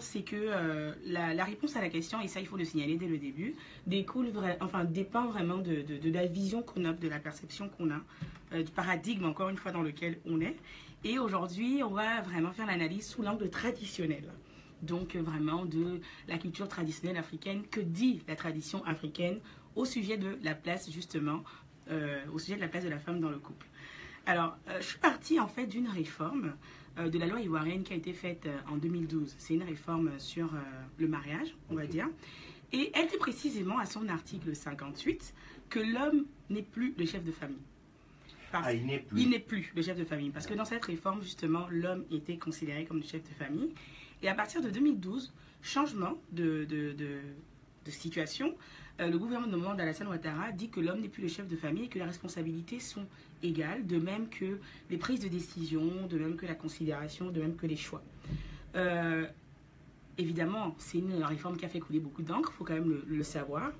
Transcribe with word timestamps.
c'est 0.00 0.22
que 0.22 0.36
euh, 0.36 0.92
la, 1.04 1.44
réponse 1.44 1.76
à 1.76 1.80
la 1.80 1.88
question, 1.88 2.20
et 2.20 2.28
ça 2.28 2.40
il 2.40 2.46
faut 2.46 2.56
le 2.56 2.64
signaler 2.64 2.96
dès 2.96 3.08
le 3.08 3.18
début, 3.18 3.54
découle 3.86 4.30
dépend 4.88 5.26
vraiment 5.26 5.58
de, 5.58 5.84
la 6.04 6.26
vision 6.26 6.62
qu'on 6.62 6.84
a, 6.84 6.92
de 6.92 7.08
la 7.08 7.18
perception 7.18 7.68
qu'on 7.68 7.90
a, 7.90 8.00
euh, 8.52 8.62
du 8.62 8.70
paradigme 8.70 9.24
encore 9.24 9.48
une 9.48 9.56
fois 9.56 9.72
dans 9.72 9.82
lequel 9.82 10.18
on 10.26 10.40
est. 10.40 10.56
Et 11.02 11.18
aujourd'hui, 11.18 11.82
on 11.82 11.90
va 11.90 12.20
vraiment 12.20 12.52
faire 12.52 12.66
l'analyse 12.66 13.06
sous 13.08 13.22
l'angle 13.22 13.48
traditionnel. 13.48 14.24
Donc 14.82 15.16
vraiment 15.16 15.64
de 15.64 16.00
la 16.28 16.38
culture 16.38 16.68
traditionnelle 16.68 17.16
africaine, 17.16 17.62
que 17.70 17.80
dit 17.80 18.22
la 18.28 18.36
tradition 18.36 18.84
africaine 18.84 19.40
au 19.76 19.84
sujet 19.84 20.16
de 20.16 20.38
la 20.42 20.54
place 20.54 20.90
justement, 20.90 21.42
euh, 21.90 22.20
au 22.32 22.38
sujet 22.38 22.56
de 22.56 22.60
la 22.60 22.68
place 22.68 22.84
de 22.84 22.90
la 22.90 22.98
femme 22.98 23.20
dans 23.20 23.30
le 23.30 23.38
couple. 23.38 23.66
Alors, 24.26 24.56
je 24.78 24.84
suis 24.84 24.98
partie 24.98 25.40
en 25.40 25.48
fait 25.48 25.66
d'une 25.66 25.88
réforme 25.88 26.52
euh, 26.98 27.08
de 27.08 27.18
la 27.18 27.26
loi 27.26 27.40
ivoirienne 27.40 27.82
qui 27.82 27.92
a 27.92 27.96
été 27.96 28.12
faite 28.12 28.46
euh, 28.46 28.58
en 28.68 28.76
2012. 28.76 29.34
C'est 29.38 29.54
une 29.54 29.62
réforme 29.62 30.10
sur 30.18 30.54
euh, 30.54 30.58
le 30.98 31.08
mariage, 31.08 31.54
on 31.70 31.74
va 31.74 31.86
dire. 31.86 32.08
Et 32.72 32.90
elle 32.94 33.08
dit 33.08 33.16
précisément 33.16 33.78
à 33.78 33.86
son 33.86 34.08
article 34.08 34.54
58 34.54 35.34
que 35.68 35.78
l'homme 35.80 36.26
n'est 36.50 36.62
plus 36.62 36.94
le 36.98 37.06
chef 37.06 37.24
de 37.24 37.32
famille. 37.32 37.62
ah, 38.52 38.72
il 38.72 38.86
n'est 38.86 38.98
plus. 38.98 39.20
Il 39.20 39.30
n'est 39.30 39.38
plus 39.38 39.72
le 39.74 39.82
chef 39.82 39.96
de 39.96 40.04
famille. 40.04 40.30
Parce 40.30 40.46
que 40.46 40.54
dans 40.54 40.64
cette 40.64 40.84
réforme, 40.84 41.22
justement, 41.22 41.66
l'homme 41.70 42.04
était 42.10 42.36
considéré 42.36 42.84
comme 42.84 42.98
le 42.98 43.06
chef 43.06 43.22
de 43.22 43.34
famille. 43.34 43.72
Et 44.22 44.28
à 44.28 44.34
partir 44.34 44.60
de 44.60 44.70
2012, 44.70 45.32
changement 45.62 46.18
de, 46.32 46.64
de, 46.64 46.92
de 46.92 47.90
situation, 47.90 48.48
euh, 48.48 48.54
le 49.08 49.18
gouvernement 49.18 49.74
d'Alassane 49.74 50.08
Ouattara 50.08 50.52
dit 50.52 50.68
que 50.68 50.80
l'homme 50.80 51.00
n'est 51.00 51.08
plus 51.08 51.22
le 51.22 51.28
chef 51.28 51.48
de 51.48 51.56
famille 51.56 51.84
et 51.84 51.88
que 51.88 51.98
les 51.98 52.04
responsabilités 52.04 52.80
sont 52.80 53.06
égales, 53.42 53.86
de 53.86 53.98
même 53.98 54.28
que 54.28 54.58
les 54.90 54.98
prises 54.98 55.20
de 55.20 55.28
décision, 55.28 56.06
de 56.08 56.18
même 56.18 56.36
que 56.36 56.46
la 56.46 56.54
considération, 56.54 57.30
de 57.30 57.40
même 57.40 57.56
que 57.56 57.66
les 57.66 57.76
choix. 57.76 58.02
Euh, 58.76 59.26
évidemment, 60.18 60.74
c'est 60.78 60.98
une 60.98 61.22
réforme 61.22 61.56
qui 61.56 61.64
a 61.64 61.68
fait 61.68 61.80
couler 61.80 62.00
beaucoup 62.00 62.22
d'encre, 62.22 62.50
il 62.52 62.56
faut 62.58 62.64
quand 62.64 62.74
même 62.74 63.02
le, 63.06 63.22
savoir. 63.22 63.72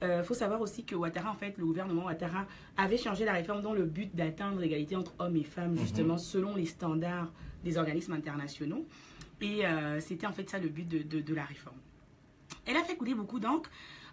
Il 0.00 0.08
euh, 0.08 0.24
faut 0.24 0.34
savoir 0.34 0.60
aussi 0.60 0.84
que 0.84 0.94
Ouattara, 0.94 1.30
en 1.30 1.36
fait, 1.36 1.56
le 1.58 1.66
gouvernement 1.66 2.06
Ouattara 2.06 2.46
avait 2.76 2.96
changé 2.96 3.24
la 3.24 3.32
réforme 3.34 3.60
dans 3.60 3.74
le 3.74 3.84
but 3.84 4.14
d'atteindre 4.14 4.58
l'égalité 4.58 4.96
entre 4.96 5.14
hommes 5.18 5.36
et 5.36 5.44
femmes, 5.44 5.76
justement, 5.76 6.14
mhm. 6.14 6.18
selon 6.18 6.56
les 6.56 6.66
standards 6.66 7.30
des 7.62 7.76
organismes 7.76 8.14
internationaux. 8.14 8.86
Et 9.40 9.62
c'était 9.98 10.28
en 10.28 10.32
fait 10.32 10.48
ça 10.48 10.60
le 10.60 10.68
but 10.68 10.86
de, 10.88 11.20
de 11.20 11.34
la 11.34 11.44
réforme. 11.44 11.76
Elle 12.64 12.76
a 12.76 12.84
fait 12.84 12.94
couler 12.94 13.12
beaucoup 13.12 13.40
d'encre 13.40 13.68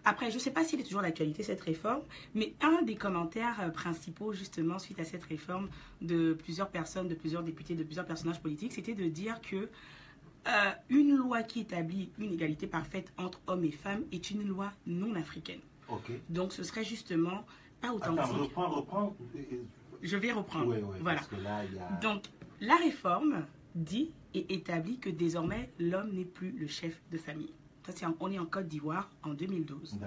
après, 0.06 0.30
je 0.30 0.36
ne 0.36 0.40
sais 0.40 0.52
pas 0.52 0.64
s'il 0.64 0.80
est 0.80 0.84
toujours 0.84 1.02
d'actualité 1.02 1.44
cette 1.44 1.62
réforme, 1.62 2.02
mais 2.34 2.54
un 2.62 2.82
des 2.84 2.96
commentaires 2.96 3.60
euh, 3.62 3.70
principaux 3.70 4.34
justement 4.34 4.80
suite 4.80 5.00
à 5.00 5.04
cette 5.04 5.24
réforme 5.24 5.70
de 6.02 6.34
plusieurs 6.34 6.70
personnes, 6.70 7.08
de 7.08 7.16
plusieurs 7.16 7.44
députés, 7.44 7.76
de 7.76 7.84
plusieurs 7.84 8.06
personnages 8.06 8.42
politiques, 8.42 8.74
c'était 8.74 8.94
de 8.96 9.08
dire 9.08 9.40
que 9.42 9.70
euh, 10.48 10.72
une 10.90 11.16
loi 11.16 11.44
qui 11.44 11.62
établit 11.62 12.12
une 12.18 12.32
égalité 12.34 12.66
parfaite 12.66 13.12
entre 13.18 13.42
hommes 13.48 13.66
et 13.66 13.72
femmes 13.72 14.04
est 14.12 14.32
une 14.32 14.48
loi 14.48 14.72
non 14.88 15.16
africaine. 15.16 15.60
Donc 16.30 16.54
ce 16.54 16.64
serait 16.64 16.84
justement 16.84 17.46
pas 17.82 17.92
authentique. 17.92 18.20
Attends, 18.20 18.38
reprends, 18.38 18.70
reprends. 18.70 19.18
Je 20.02 20.18
vais 20.18 20.32
reprendre. 20.32 20.68
Oui, 20.68 20.78
oui, 20.82 20.98
voilà. 21.02 21.18
Parce 21.18 21.30
que 21.30 21.36
là, 21.36 21.66
il 21.66 21.76
y 21.76 21.80
a... 21.80 22.00
Donc 22.00 22.26
la 22.62 22.76
réforme 22.76 23.46
dit 23.76 24.12
et 24.34 24.54
établit 24.54 25.00
que 25.00 25.10
désormais 25.10 25.72
l'homme 25.80 26.14
n'est 26.14 26.26
plus 26.26 26.52
le 26.52 26.68
chef 26.68 27.02
de 27.12 27.18
famille 27.18 27.52
on 28.20 28.32
est 28.32 28.40
en 28.40 28.46
Côte 28.46 28.68
d'Ivoire 28.68 29.10
en 29.24 29.34
2012. 29.34 29.98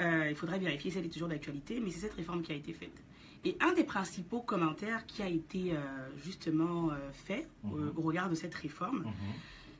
Euh, 0.00 0.26
il 0.28 0.36
faudrait 0.36 0.58
vérifier 0.58 0.90
si 0.90 0.98
elle 0.98 1.06
est 1.06 1.10
toujours 1.10 1.28
d'actualité, 1.28 1.80
mais 1.80 1.90
c'est 1.90 2.00
cette 2.00 2.14
réforme 2.14 2.42
qui 2.42 2.52
a 2.52 2.54
été 2.54 2.72
faite. 2.72 3.02
Et 3.44 3.56
un 3.60 3.72
des 3.72 3.84
principaux 3.84 4.40
commentaires 4.40 5.06
qui 5.06 5.22
a 5.22 5.28
été 5.28 5.72
euh, 5.72 5.76
justement 6.16 6.90
euh, 6.90 6.96
fait 7.12 7.46
mhm. 7.62 7.92
au 7.96 8.00
regard 8.00 8.30
de 8.30 8.34
cette 8.34 8.54
réforme, 8.54 9.00
mhm. 9.00 9.12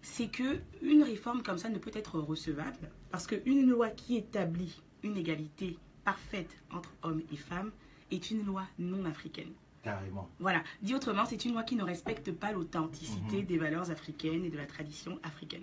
c'est 0.02 0.28
que 0.28 0.60
une 0.82 1.02
réforme 1.02 1.42
comme 1.42 1.58
ça 1.58 1.68
ne 1.68 1.78
peut 1.78 1.90
être 1.94 2.18
recevable 2.20 2.90
parce 3.10 3.26
qu'une 3.26 3.68
loi 3.68 3.88
qui 3.88 4.16
établit 4.16 4.80
une 5.02 5.16
égalité 5.16 5.78
parfaite 6.04 6.56
entre 6.70 6.92
hommes 7.02 7.22
et 7.32 7.36
femmes 7.36 7.72
est 8.10 8.30
une 8.30 8.44
loi 8.44 8.64
non 8.78 9.04
africaine. 9.06 9.52
Carrément. 9.84 10.28
Voilà. 10.40 10.62
Dit 10.82 10.94
autrement, 10.94 11.24
c'est 11.26 11.44
une 11.44 11.52
loi 11.52 11.62
qui 11.62 11.76
ne 11.76 11.84
respecte 11.84 12.32
pas 12.32 12.52
l'authenticité 12.52 13.38
mhm. 13.38 13.44
des 13.44 13.58
valeurs 13.58 13.90
africaines 13.90 14.44
et 14.44 14.50
de 14.50 14.56
la 14.56 14.66
tradition 14.66 15.18
africaine. 15.22 15.62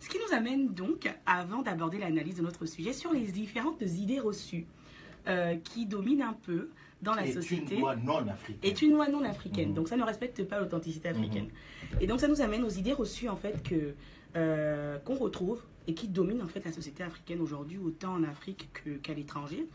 Ce 0.00 0.08
qui 0.08 0.18
nous 0.18 0.34
amène 0.34 0.68
donc, 0.68 1.12
avant 1.26 1.62
d'aborder 1.62 1.98
l'analyse 1.98 2.36
de 2.36 2.42
notre 2.42 2.64
sujet, 2.64 2.92
sur 2.92 3.12
les 3.12 3.26
différentes 3.26 3.82
idées 3.82 4.20
reçues 4.20 4.66
euh, 5.26 5.56
qui 5.56 5.86
dominent 5.86 6.22
un 6.22 6.32
peu 6.32 6.70
dans 7.02 7.14
la 7.14 7.30
société. 7.30 7.74
Une 7.74 7.80
loi 7.80 7.96
non 7.96 8.26
africaine. 8.28 8.58
Est 8.62 8.82
une 8.82 8.92
loi 8.92 9.08
non 9.08 9.24
africaine. 9.24 9.70
Mhm. 9.70 9.74
Donc 9.74 9.88
ça 9.88 9.96
ne 9.96 10.04
respecte 10.04 10.44
pas 10.44 10.60
l'authenticité 10.60 11.08
africaine. 11.08 11.46
Mhm. 11.92 11.98
Et 12.00 12.06
donc 12.06 12.20
ça 12.20 12.28
nous 12.28 12.40
amène 12.40 12.62
aux 12.62 12.70
idées 12.70 12.92
reçues 12.92 13.28
en 13.28 13.36
fait 13.36 13.62
que 13.62 13.94
euh, 14.36 14.98
qu'on 14.98 15.16
retrouve 15.16 15.62
et 15.88 15.94
qui 15.94 16.08
dominent 16.08 16.42
en 16.42 16.48
fait 16.48 16.64
la 16.64 16.72
société 16.72 17.02
africaine 17.02 17.40
aujourd'hui, 17.40 17.78
autant 17.78 18.14
en 18.14 18.22
Afrique 18.22 18.68
qu'à 19.02 19.14
l'étranger. 19.14 19.66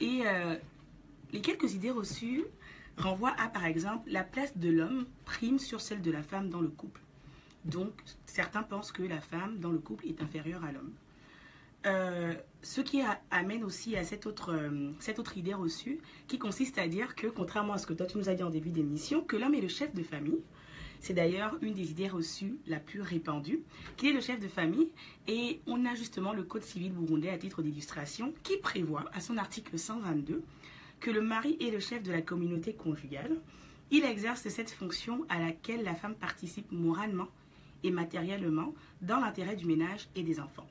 Et 0.00 0.22
euh, 0.26 0.56
les 1.32 1.40
quelques 1.40 1.74
idées 1.74 1.90
reçues 1.90 2.44
renvoient 2.96 3.34
à, 3.38 3.48
par 3.48 3.64
exemple, 3.64 4.10
la 4.10 4.24
place 4.24 4.56
de 4.56 4.70
l'homme 4.70 5.06
prime 5.24 5.58
sur 5.58 5.80
celle 5.80 6.02
de 6.02 6.10
la 6.10 6.22
femme 6.22 6.48
dans 6.48 6.60
le 6.60 6.68
couple. 6.68 7.00
Donc, 7.64 7.92
certains 8.26 8.62
pensent 8.62 8.92
que 8.92 9.02
la 9.02 9.20
femme 9.20 9.58
dans 9.58 9.72
le 9.72 9.78
couple 9.78 10.06
est 10.06 10.22
inférieure 10.22 10.64
à 10.64 10.72
l'homme. 10.72 10.92
Euh, 11.86 12.34
ce 12.62 12.80
qui 12.80 13.00
amène 13.30 13.62
aussi 13.62 13.96
à 13.96 14.04
cette 14.04 14.26
autre, 14.26 14.52
euh, 14.52 14.90
cette 14.98 15.18
autre 15.18 15.38
idée 15.38 15.54
reçue, 15.54 16.00
qui 16.26 16.38
consiste 16.38 16.78
à 16.78 16.88
dire 16.88 17.14
que, 17.14 17.26
contrairement 17.28 17.74
à 17.74 17.78
ce 17.78 17.86
que 17.86 17.92
toi 17.92 18.06
tu 18.06 18.18
nous 18.18 18.28
as 18.28 18.34
dit 18.34 18.42
en 18.42 18.50
début 18.50 18.70
d'émission, 18.70 19.22
que 19.22 19.36
l'homme 19.36 19.54
est 19.54 19.60
le 19.60 19.68
chef 19.68 19.94
de 19.94 20.02
famille. 20.02 20.40
C'est 20.98 21.14
d'ailleurs 21.14 21.56
une 21.60 21.74
des 21.74 21.90
idées 21.90 22.08
reçues 22.08 22.58
la 22.66 22.80
plus 22.80 23.02
répandue, 23.02 23.60
qu'il 23.96 24.08
est 24.08 24.12
le 24.12 24.20
chef 24.20 24.40
de 24.40 24.48
famille. 24.48 24.88
Et 25.28 25.60
on 25.66 25.84
a 25.84 25.94
justement 25.94 26.32
le 26.32 26.42
Code 26.42 26.64
civil 26.64 26.92
burundais 26.92 27.30
à 27.30 27.38
titre 27.38 27.62
d'illustration, 27.62 28.32
qui 28.42 28.56
prévoit, 28.56 29.04
à 29.12 29.20
son 29.20 29.36
article 29.36 29.78
122, 29.78 30.42
que 31.00 31.10
le 31.10 31.20
mari 31.20 31.56
est 31.60 31.70
le 31.70 31.80
chef 31.80 32.02
de 32.02 32.12
la 32.12 32.22
communauté 32.22 32.74
conjugale. 32.74 33.36
Il 33.90 34.04
exerce 34.04 34.48
cette 34.48 34.70
fonction 34.70 35.24
à 35.28 35.38
laquelle 35.38 35.82
la 35.84 35.94
femme 35.94 36.14
participe 36.14 36.70
moralement 36.72 37.28
et 37.84 37.90
matériellement 37.90 38.74
dans 39.02 39.20
l'intérêt 39.20 39.56
du 39.56 39.66
ménage 39.66 40.08
et 40.16 40.22
des 40.22 40.40
enfants. 40.40 40.66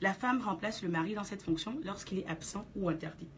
La 0.00 0.12
femme 0.12 0.40
remplace 0.42 0.82
le 0.82 0.88
mari 0.88 1.14
dans 1.14 1.24
cette 1.24 1.42
fonction 1.42 1.78
lorsqu'il 1.84 2.18
est 2.18 2.26
absent 2.26 2.66
ou 2.76 2.88
interdit. 2.88 3.28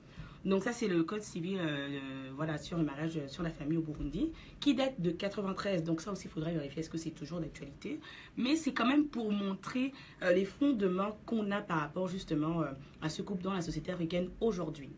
Donc 0.44 0.62
ça, 0.62 0.72
c'est 0.72 0.88
le 0.88 1.02
code 1.02 1.22
civil 1.22 1.58
euh, 1.60 2.30
voilà, 2.34 2.58
sur 2.58 2.78
le 2.78 2.84
mariage, 2.84 3.16
euh, 3.16 3.28
sur 3.28 3.42
la 3.42 3.50
famille 3.50 3.76
au 3.76 3.82
Burundi, 3.82 4.32
qui 4.60 4.74
date 4.74 5.00
de 5.00 5.10
93. 5.10 5.82
Donc 5.82 6.00
ça 6.00 6.12
aussi, 6.12 6.26
il 6.26 6.30
faudrait 6.30 6.52
vérifier 6.52 6.80
est-ce 6.80 6.90
que 6.90 6.98
c'est 6.98 7.10
toujours 7.10 7.40
d'actualité. 7.40 8.00
Mais 8.36 8.56
c'est 8.56 8.72
quand 8.72 8.86
même 8.86 9.06
pour 9.06 9.32
montrer 9.32 9.92
euh, 10.22 10.32
les 10.32 10.44
fondements 10.44 11.18
qu'on 11.26 11.50
a 11.50 11.60
par 11.60 11.80
rapport 11.80 12.08
justement 12.08 12.62
à 13.02 13.08
ce 13.08 13.22
couple 13.22 13.42
dans 13.42 13.52
la 13.52 13.62
société 13.62 13.90
africaine 13.92 14.30
aujourd'hui. 14.40 14.90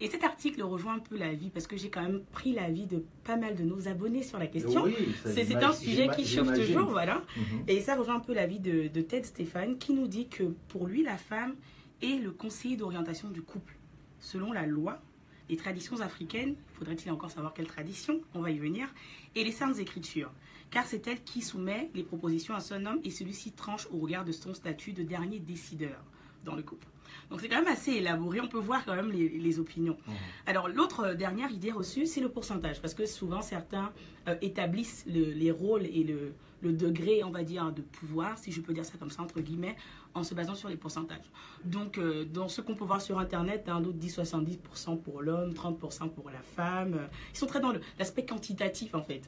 Et 0.00 0.08
cet 0.08 0.22
article 0.22 0.62
rejoint 0.62 0.94
un 0.94 0.98
peu 1.00 1.16
la 1.16 1.34
vie 1.34 1.50
parce 1.50 1.66
que 1.66 1.76
j'ai 1.76 1.90
quand 1.90 2.02
même 2.02 2.22
pris 2.30 2.52
l'avis 2.52 2.86
de 2.86 3.04
pas 3.24 3.36
mal 3.36 3.56
de 3.56 3.64
nos 3.64 3.88
abonnés 3.88 4.22
sur 4.22 4.38
la 4.38 4.46
question. 4.46 4.84
c'est 5.24 5.54
un 5.56 5.72
sujet 5.72 6.08
qui 6.14 6.24
chauffe 6.24 6.52
toujours, 6.54 6.90
voilà. 6.90 7.22
Mhm. 7.36 7.64
Et 7.66 7.80
ça 7.80 7.96
rejoint 7.96 8.16
un 8.16 8.20
peu 8.20 8.32
l'avis 8.32 8.60
de, 8.60 8.88
de 8.88 9.00
Ted 9.00 9.24
Stéphane 9.24 9.76
qui 9.78 9.92
nous 9.92 10.06
dit 10.06 10.28
que 10.28 10.44
pour 10.68 10.86
lui, 10.86 11.02
la 11.02 11.16
femme 11.16 11.56
est 12.00 12.22
le 12.22 12.30
conseiller 12.30 12.76
d'orientation 12.76 13.28
du 13.30 13.42
couple. 13.42 13.74
Selon 14.20 14.52
la 14.52 14.66
loi, 14.66 15.00
les 15.48 15.56
traditions 15.56 16.00
africaines, 16.00 16.54
faudrait-il 16.74 17.10
encore 17.10 17.30
savoir 17.30 17.54
quelle 17.54 17.66
tradition, 17.66 18.20
on 18.34 18.40
va 18.40 18.50
y 18.50 18.58
venir, 18.58 18.88
et 19.34 19.42
les 19.42 19.52
saintes 19.52 19.78
écritures, 19.78 20.30
car 20.70 20.86
c'est 20.86 21.06
elle 21.08 21.22
qui 21.22 21.42
soumet 21.42 21.90
les 21.94 22.02
propositions 22.02 22.54
à 22.54 22.60
son 22.60 22.84
homme 22.86 23.00
et 23.02 23.10
celui-ci 23.10 23.52
tranche 23.52 23.88
au 23.90 23.98
regard 23.98 24.24
de 24.24 24.32
son 24.32 24.54
statut 24.54 24.92
de 24.92 25.02
dernier 25.02 25.38
décideur 25.38 26.04
dans 26.48 26.56
le 26.56 26.62
couple. 26.62 26.86
Donc 27.30 27.40
c'est 27.40 27.48
quand 27.48 27.62
même 27.62 27.72
assez 27.72 27.92
élaboré, 27.92 28.40
on 28.40 28.48
peut 28.48 28.58
voir 28.58 28.84
quand 28.84 28.94
même 28.94 29.12
les, 29.12 29.58
opinions. 29.58 29.98
Mmh. 30.06 30.12
Alors 30.46 30.68
l'autre 30.68 31.00
euh, 31.08 31.14
dernière 31.14 31.50
idée 31.50 31.72
reçue, 31.72 32.06
c'est 32.06 32.20
le 32.20 32.28
pourcentage, 32.28 32.80
parce 32.80 32.94
que 32.94 33.04
souvent 33.06 33.42
certains 33.42 33.92
euh, 34.28 34.36
établissent 34.40 35.04
les 35.06 35.50
rôles 35.50 35.84
et 35.84 36.04
le, 36.04 36.32
degré, 36.72 37.22
on 37.22 37.30
va 37.30 37.44
dire, 37.44 37.70
de 37.72 37.82
pouvoir, 37.82 38.36
si 38.38 38.50
je 38.50 38.60
peux 38.60 38.72
dire 38.72 38.84
ça 38.84 38.98
comme 38.98 39.10
ça, 39.10 39.22
entre 39.22 39.40
guillemets, 39.40 39.76
en 40.14 40.22
se 40.24 40.34
basant 40.34 40.54
sur 40.54 40.68
les 40.68 40.76
pourcentages. 40.76 41.30
Donc 41.64 41.98
euh, 41.98 42.24
dans 42.24 42.48
ce 42.48 42.60
qu'on 42.60 42.74
peut 42.74 42.84
voir 42.84 43.00
sur 43.00 43.18
Internet, 43.18 43.68
un 43.68 43.80
d'autres 43.80 43.98
disent 43.98 44.18
70% 44.18 45.00
pour 45.00 45.22
l'homme, 45.22 45.50
30% 45.50 46.10
pour 46.10 46.30
la 46.30 46.40
femme. 46.40 47.08
Ils 47.32 47.38
sont 47.38 47.46
très 47.46 47.60
dans 47.60 47.72
l'aspect 47.98 48.24
quantitatif 48.24 48.94
en 48.94 49.02
fait, 49.02 49.22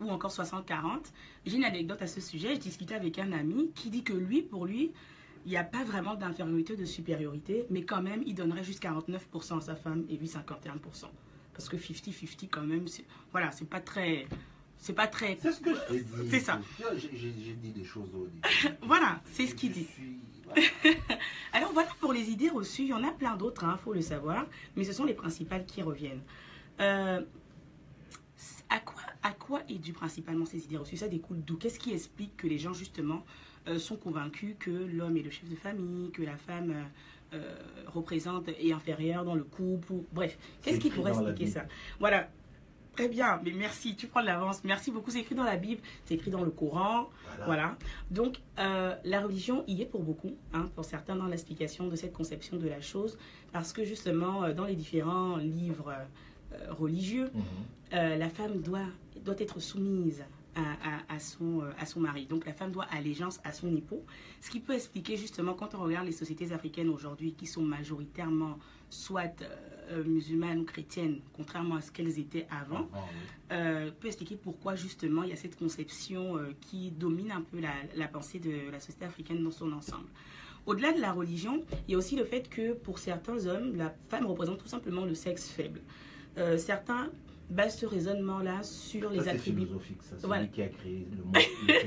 ou 0.00 0.08
encore 0.08 0.30
60-40. 0.30 1.12
J'ai 1.44 1.56
une 1.56 1.64
anecdote 1.64 2.00
à 2.02 2.06
ce 2.06 2.20
sujet, 2.20 2.54
je 2.54 2.60
discutais 2.60 2.94
avec 2.94 3.18
un 3.18 3.32
ami 3.32 3.70
qui 3.74 3.90
dit 3.90 4.02
que 4.02 4.12
lui, 4.14 4.42
pour 4.42 4.66
lui, 4.66 4.92
il 5.48 5.52
n'y 5.52 5.56
a 5.56 5.64
pas 5.64 5.82
vraiment 5.82 6.14
d'infériorité, 6.14 6.76
de 6.76 6.84
supériorité, 6.84 7.64
mais 7.70 7.82
quand 7.82 8.02
même, 8.02 8.22
il 8.26 8.34
donnerait 8.34 8.62
juste 8.62 8.82
49% 8.82 9.56
à 9.56 9.60
sa 9.62 9.74
femme 9.76 10.04
et 10.10 10.18
lui 10.18 10.26
51%. 10.26 11.06
Parce 11.54 11.70
que 11.70 11.76
50-50 11.76 12.50
quand 12.50 12.60
même, 12.60 12.84
voilà, 13.32 13.50
c'est 13.50 13.64
pas 13.64 13.80
très... 13.80 14.26
C'est 14.76 14.92
pas 14.92 15.06
très... 15.06 15.38
C'est 15.40 15.52
ce 15.52 15.60
que 15.62 15.70
je 15.74 15.94
dit. 15.94 16.28
C'est 16.28 16.40
ça. 16.40 16.60
J'ai 16.94 17.30
dit 17.30 17.72
des 17.72 17.82
choses 17.82 18.10
au 18.14 18.28
voilà, 18.86 19.22
c'est 19.32 19.46
ce 19.46 19.54
qu'il 19.54 19.72
dit. 19.72 19.86
Alors 21.54 21.72
voilà 21.72 21.88
pour 21.98 22.12
les 22.12 22.28
idées 22.28 22.50
reçues. 22.50 22.82
Il 22.82 22.88
y 22.88 22.92
en 22.92 23.02
a 23.02 23.10
plein 23.10 23.34
d'autres, 23.34 23.62
il 23.64 23.70
hein, 23.70 23.78
faut 23.82 23.94
le 23.94 24.02
savoir. 24.02 24.44
Mais 24.76 24.84
ce 24.84 24.92
sont 24.92 25.06
les 25.06 25.14
principales 25.14 25.64
qui 25.64 25.80
reviennent. 25.80 26.22
Euh, 26.80 27.22
à 28.68 28.80
quoi 28.80 29.02
à 29.22 29.32
quoi 29.32 29.62
est 29.68 29.78
dû 29.78 29.94
principalement 29.94 30.44
ces 30.44 30.62
idées 30.64 30.76
reçues? 30.76 30.98
Ça 30.98 31.08
découle 31.08 31.40
d'où? 31.40 31.56
Qu'est-ce 31.56 31.78
qui 31.78 31.92
explique 31.92 32.36
que 32.36 32.46
les 32.46 32.58
gens, 32.58 32.72
justement, 32.72 33.24
sont 33.76 33.96
convaincus 33.96 34.54
que 34.58 34.70
l'homme 34.70 35.16
est 35.16 35.22
le 35.22 35.30
chef 35.30 35.48
de 35.50 35.56
famille, 35.56 36.10
que 36.12 36.22
la 36.22 36.36
femme 36.36 36.70
euh, 36.70 36.82
euh, 37.34 37.56
représente 37.88 38.48
et 38.60 38.72
inférieure 38.72 39.24
dans 39.24 39.34
le 39.34 39.44
couple 39.44 39.92
ou... 39.92 40.06
Bref, 40.12 40.38
qu'est-ce 40.62 40.78
qui 40.80 40.88
pourrait 40.90 41.10
expliquer 41.12 41.46
ça? 41.46 41.64
Voilà. 42.00 42.28
Très 42.94 43.08
bien, 43.08 43.40
mais 43.44 43.52
merci, 43.52 43.94
tu 43.94 44.08
prends 44.08 44.22
de 44.22 44.26
l'avance. 44.26 44.64
Merci 44.64 44.90
beaucoup. 44.90 45.10
C'est 45.12 45.20
écrit 45.20 45.36
dans 45.36 45.44
la 45.44 45.56
Bible, 45.56 45.80
c'est 46.04 46.14
écrit 46.14 46.32
dans 46.32 46.42
le 46.42 46.50
Coran. 46.50 47.08
Voilà. 47.36 47.44
Voilà. 47.46 47.76
Donc, 48.10 48.40
euh, 48.58 48.94
la 49.04 49.20
religion 49.20 49.62
y 49.68 49.82
est 49.82 49.86
pour 49.86 50.02
beaucoup, 50.02 50.34
hein, 50.52 50.68
pour 50.74 50.84
certains 50.84 51.14
dans 51.14 51.26
l'explication 51.28 51.86
de 51.86 51.94
cette 51.94 52.12
conception 52.12 52.56
de 52.56 52.66
la 52.66 52.80
chose, 52.80 53.16
parce 53.52 53.72
que 53.72 53.84
justement, 53.84 54.42
euh, 54.42 54.52
dans 54.52 54.64
les 54.64 54.74
différents 54.74 55.36
livres 55.36 55.92
euh, 56.54 56.72
religieux, 56.72 57.30
Mhm. 57.34 57.42
euh, 57.92 58.16
la 58.16 58.28
femme 58.30 58.60
doit, 58.62 58.86
doit 59.24 59.36
être 59.38 59.60
soumise 59.60 60.24
à, 60.58 61.12
à- 61.12 61.14
à 61.16 61.18
son, 61.18 61.62
euh, 61.62 61.70
à 61.78 61.86
son 61.86 62.00
mari. 62.00 62.26
Donc, 62.26 62.44
la 62.46 62.52
femme 62.52 62.72
doit 62.72 62.86
allégeance 62.90 63.38
à 63.44 63.52
son 63.52 63.74
époux. 63.76 64.02
Ce 64.40 64.50
qui 64.50 64.60
peut 64.60 64.74
expliquer 64.74 65.16
justement, 65.16 65.54
quand 65.54 65.74
on 65.74 65.80
regarde 65.82 66.06
les 66.06 66.12
sociétés 66.12 66.52
africaines 66.52 66.88
aujourd'hui, 66.88 67.32
qui 67.34 67.46
sont 67.46 67.62
majoritairement 67.62 68.58
soit 68.90 69.42
euh, 69.42 70.02
musulmanes 70.04 70.60
ou 70.60 70.64
chrétiennes, 70.64 71.20
contrairement 71.34 71.76
à 71.76 71.80
ce 71.82 71.90
qu'elles 71.92 72.18
étaient 72.18 72.46
avant, 72.50 72.88
oui. 72.92 72.98
euh, 73.52 73.90
peut 74.00 74.08
expliquer 74.08 74.36
pourquoi 74.36 74.74
justement 74.76 75.22
il 75.24 75.30
y 75.30 75.32
a 75.32 75.36
cette 75.36 75.58
conception 75.58 76.36
euh, 76.38 76.54
qui 76.62 76.90
domine 76.90 77.30
un 77.32 77.42
peu 77.42 77.60
la, 77.60 77.72
la 77.96 78.08
pensée 78.08 78.38
de 78.38 78.70
la 78.72 78.80
société 78.80 79.04
africaine 79.04 79.42
dans 79.42 79.50
son 79.50 79.70
ensemble. 79.72 80.08
Au-delà 80.66 80.92
de 80.92 81.00
la 81.00 81.12
religion, 81.12 81.62
il 81.86 81.92
y 81.92 81.94
a 81.94 81.98
aussi 81.98 82.16
le 82.16 82.24
fait 82.24 82.48
que 82.48 82.72
pour 82.74 82.98
certains 82.98 83.46
hommes, 83.46 83.76
la 83.76 83.94
femme 84.10 84.26
représente 84.26 84.58
tout 84.58 84.68
simplement 84.68 85.04
le 85.06 85.14
sexe 85.14 85.48
faible. 85.48 85.80
Certains 86.58 87.10
basent 87.50 87.78
ce 87.78 87.86
raisonnement-là 87.86 88.62
sur 88.62 89.10
les 89.10 89.22
Ça, 89.22 89.30
attributs. 89.30 89.62
philosophique, 89.62 90.02
ça. 90.02 90.16
C'est 90.18 90.26
Voilà. 90.26 90.42
lui 90.42 90.50
qui 90.50 90.62
a 90.62 90.68
créé 90.68 91.06
le 91.10 91.40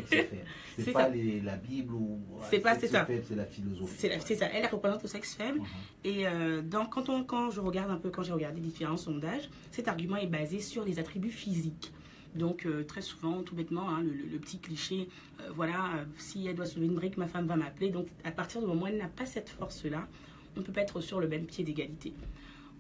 faible. 0.05 0.27
C'est 0.79 0.91
pas 0.91 1.09
les- 1.09 1.39
la 1.41 1.55
Bible 1.57 1.93
ou. 1.93 2.19
C'est 2.49 2.59
pas- 2.59 2.79
c'est 2.79 2.87
ça. 2.87 3.05
C'est 3.27 3.35
la 3.35 3.45
philosophie. 3.45 3.93
C'est 4.25 4.35
ça, 4.35 4.47
elle 4.47 4.63
elle 4.65 4.69
représente 4.71 5.03
le 5.03 5.07
sexe 5.07 5.35
faible. 5.35 5.59
Mhm. 5.59 5.65
Et 6.05 6.27
euh, 6.27 6.61
dans, 6.61 6.85
quand, 6.85 7.09
on, 7.09 7.23
quand 7.23 7.51
je 7.51 7.59
regarde 7.59 7.91
un 7.91 7.97
peu, 7.97 8.09
quand 8.09 8.23
j'ai 8.23 8.33
regardé 8.33 8.59
différents 8.59 8.97
sondages, 8.97 9.49
cet 9.71 9.87
argument 9.87 10.17
est 10.17 10.27
basé 10.27 10.59
sur 10.59 10.83
les 10.85 10.97
attributs 10.99 11.29
physiques. 11.31 11.91
Donc, 12.33 12.65
euh, 12.65 12.83
très 12.85 13.01
souvent, 13.01 13.43
tout 13.43 13.55
bêtement, 13.55 13.89
hein, 13.89 14.01
le, 14.01 14.09
le- 14.13 14.25
le 14.31 14.39
petit 14.39 14.57
cliché, 14.59 15.09
euh, 15.41 15.49
voilà, 15.53 16.05
si 16.17 16.47
elle 16.47 16.55
doit 16.55 16.65
soulever 16.65 16.87
une 16.87 16.95
brique, 16.95 17.17
ma 17.17 17.27
femme 17.27 17.45
va 17.45 17.57
m'appeler. 17.57 17.89
Donc, 17.89 18.07
à 18.23 18.31
partir 18.31 18.61
du 18.61 18.67
moment 18.67 18.83
où 18.83 18.87
elle 18.87 18.97
n'a 18.97 19.09
pas 19.09 19.25
cette 19.25 19.49
force-là, 19.49 20.07
on 20.55 20.61
ne 20.61 20.65
peut 20.65 20.71
pas 20.71 20.81
être 20.81 21.01
sur 21.01 21.19
le 21.19 21.27
même 21.27 21.45
pied 21.45 21.63
d'égalité. 21.65 22.13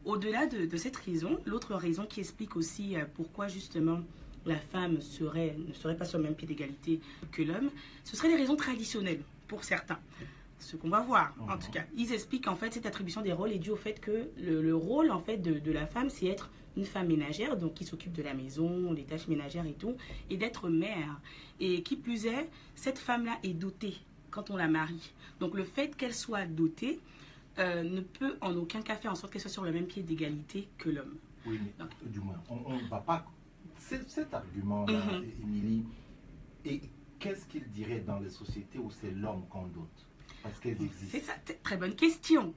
Au-delà 0.05 0.47
de, 0.47 0.65
de 0.65 0.77
cette 0.77 0.95
raison, 0.97 1.37
l'autre 1.45 1.75
raison 1.75 2.05
qui 2.05 2.19
explique 2.19 2.55
aussi 2.55 2.95
euh, 2.95 3.05
pourquoi 3.13 3.47
justement 3.47 3.99
la 4.45 4.57
femme 4.57 4.99
serait, 5.01 5.55
ne 5.67 5.73
serait 5.73 5.95
pas 5.95 6.05
sur 6.05 6.17
le 6.17 6.23
même 6.23 6.35
pied 6.35 6.47
d'égalité 6.47 6.99
que 7.31 7.43
l'homme, 7.43 7.69
ce 8.03 8.15
seraient 8.15 8.29
les 8.29 8.35
raisons 8.37 8.55
traditionnelles 8.55 9.21
pour 9.47 9.63
certains. 9.63 9.99
Ce 10.57 10.75
qu'on 10.75 10.89
va 10.89 11.01
voir, 11.01 11.33
en 11.39 11.53
Mhm. 11.55 11.59
tout 11.59 11.71
cas. 11.71 11.83
Ils 11.97 12.11
expliquent 12.13 12.47
en 12.47 12.55
fait 12.55 12.73
cette 12.73 12.85
attribution 12.85 13.21
des 13.21 13.31
rôles 13.33 13.51
est 13.51 13.59
due 13.59 13.71
au 13.71 13.75
fait 13.75 13.99
que 13.99 14.29
le, 14.39 14.61
le 14.61 14.75
rôle 14.75 15.11
en 15.11 15.19
fait 15.19 15.37
de, 15.37 15.59
de 15.59 15.71
la 15.71 15.85
femme, 15.85 16.09
c'est 16.09 16.27
être 16.27 16.49
une 16.77 16.85
femme 16.85 17.07
ménagère, 17.07 17.57
donc 17.57 17.73
qui 17.75 17.83
s'occupe 17.83 18.13
de 18.13 18.23
la 18.23 18.33
maison, 18.33 18.93
des 18.93 19.03
tâches 19.03 19.27
ménagères 19.27 19.65
et 19.65 19.73
tout, 19.73 19.95
et 20.29 20.37
d'être 20.37 20.69
mère. 20.69 21.19
Et 21.59 21.83
qui 21.83 21.95
plus 21.95 22.25
est, 22.25 22.49
cette 22.75 22.97
femme-là 22.97 23.37
est 23.43 23.53
dotée 23.53 23.95
quand 24.31 24.49
on 24.49 24.55
la 24.55 24.67
marie. 24.67 25.11
Donc 25.39 25.53
le 25.55 25.63
fait 25.65 25.95
qu'elle 25.97 26.13
soit 26.15 26.45
dotée 26.45 26.99
euh, 27.59 27.83
ne 27.83 28.01
peut 28.01 28.37
en 28.41 28.55
aucun 28.55 28.81
cas 28.81 28.95
faire 28.95 29.11
en 29.11 29.15
sorte 29.15 29.31
qu'elle 29.33 29.41
soit 29.41 29.51
sur 29.51 29.63
le 29.63 29.71
même 29.71 29.85
pied 29.87 30.03
d'égalité 30.03 30.67
que 30.77 30.89
l'homme. 30.89 31.15
Oui, 31.45 31.59
mais 31.61 31.85
du 32.09 32.19
moins, 32.19 32.41
on 32.49 32.75
ne 32.77 32.87
va 32.87 32.99
pas. 32.99 33.25
c'est- 33.77 34.07
Cet 34.09 34.33
argument-là, 34.33 34.93
Mhm. 35.19 35.25
Émilie, 35.43 35.85
et 36.65 36.81
qu'est-ce 37.19 37.45
qu'il 37.47 37.67
dirait 37.69 37.99
dans 38.01 38.19
les 38.19 38.29
sociétés 38.29 38.77
où 38.79 38.89
c'est 38.91 39.11
l'homme 39.11 39.45
qu'on 39.49 39.65
dote? 39.67 40.07
Parce 40.43 40.59
qu'elles 40.59 40.77
C'est 40.77 40.85
existent. 40.85 41.19
ça, 41.25 41.33
t- 41.45 41.57
très 41.63 41.77
bonne 41.77 41.95
question. 41.95 42.53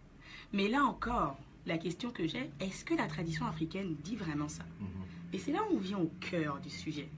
Mais 0.52 0.68
là 0.68 0.84
encore, 0.84 1.36
la 1.66 1.78
question 1.78 2.10
que 2.10 2.26
j'ai, 2.26 2.50
est-ce 2.60 2.84
que 2.84 2.94
la 2.94 3.06
tradition 3.06 3.46
africaine 3.46 3.96
dit 4.04 4.16
vraiment 4.16 4.48
ça? 4.48 4.64
Mhm. 4.80 4.86
Et 5.32 5.38
c'est 5.38 5.52
là 5.52 5.60
où 5.70 5.76
on 5.76 5.78
vient 5.78 5.98
au 5.98 6.10
cœur 6.20 6.60
du 6.60 6.70
sujet. 6.70 7.08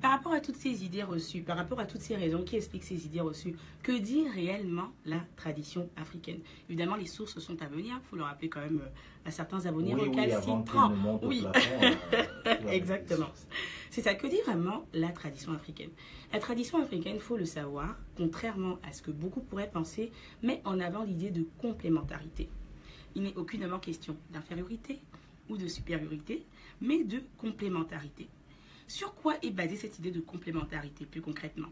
Par 0.00 0.12
rapport 0.12 0.32
à 0.32 0.40
toutes 0.40 0.56
ces 0.56 0.82
idées 0.84 1.02
reçues, 1.02 1.42
par 1.42 1.56
rapport 1.58 1.78
à 1.78 1.84
toutes 1.84 2.00
ces 2.00 2.16
raisons 2.16 2.42
qui 2.42 2.56
expliquent 2.56 2.84
ces 2.84 3.04
idées 3.04 3.20
reçues, 3.20 3.54
que 3.82 3.92
dit 3.92 4.26
réellement 4.34 4.88
la 5.04 5.20
tradition 5.36 5.90
africaine? 5.96 6.40
Évidemment, 6.70 6.96
les 6.96 7.06
sources 7.06 7.38
sont 7.38 7.60
à 7.62 7.66
venir. 7.66 8.00
Il 8.02 8.08
faut 8.08 8.16
le 8.16 8.22
rappeler 8.22 8.48
quand 8.48 8.60
même 8.60 8.80
euh, 8.82 9.28
à 9.28 9.30
certains 9.30 9.66
abonnés 9.66 9.94
Oui, 9.94 10.02
oui, 10.04 10.08
recalcitrants. 10.08 10.92
au 11.22 11.26
Oui. 11.26 11.42
plafond, 11.42 11.96
euh, 12.46 12.54
Exactement. 12.70 13.28
C'est 13.90 14.00
ça 14.02 14.14
que 14.14 14.26
dit 14.26 14.40
vraiment 14.46 14.86
la 14.94 15.08
tradition 15.10 15.52
africaine? 15.52 15.90
La 16.32 16.38
tradition 16.38 16.80
africaine, 16.82 17.16
il 17.16 17.20
faut 17.20 17.36
le 17.36 17.44
savoir, 17.44 17.96
contrairement 18.16 18.78
à 18.88 18.92
ce 18.92 19.02
que 19.02 19.10
beaucoup 19.10 19.40
pourraient 19.40 19.70
penser, 19.70 20.12
met 20.42 20.62
en 20.64 20.80
avant 20.80 21.02
l'idée 21.02 21.30
de 21.30 21.44
complémentarité. 21.58 22.48
Il 23.16 23.22
n'est 23.24 23.36
aucunement 23.36 23.78
question 23.80 24.16
d'infériorité 24.32 25.00
ou 25.50 25.56
de 25.58 25.66
supériorité, 25.66 26.46
mais 26.80 27.02
de 27.04 27.20
complémentarité. 27.36 28.28
Sur 28.90 29.14
quoi 29.14 29.36
est 29.42 29.52
basée 29.52 29.76
cette 29.76 30.00
idée 30.00 30.10
de 30.10 30.18
complémentarité 30.18 31.06
plus 31.06 31.20
concrètement? 31.20 31.68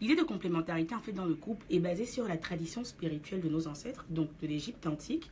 L'idée 0.00 0.14
de 0.14 0.22
complémentarité 0.22 0.94
en 0.94 1.00
fait 1.00 1.10
dans 1.10 1.26
le 1.26 1.34
couple 1.34 1.66
est 1.68 1.80
basée 1.80 2.06
sur 2.06 2.28
la 2.28 2.36
tradition 2.36 2.84
spirituelle 2.84 3.40
de 3.40 3.48
nos 3.48 3.66
ancêtres, 3.66 4.06
donc 4.08 4.28
de 4.40 4.46
l'Égypte 4.46 4.86
antique, 4.86 5.28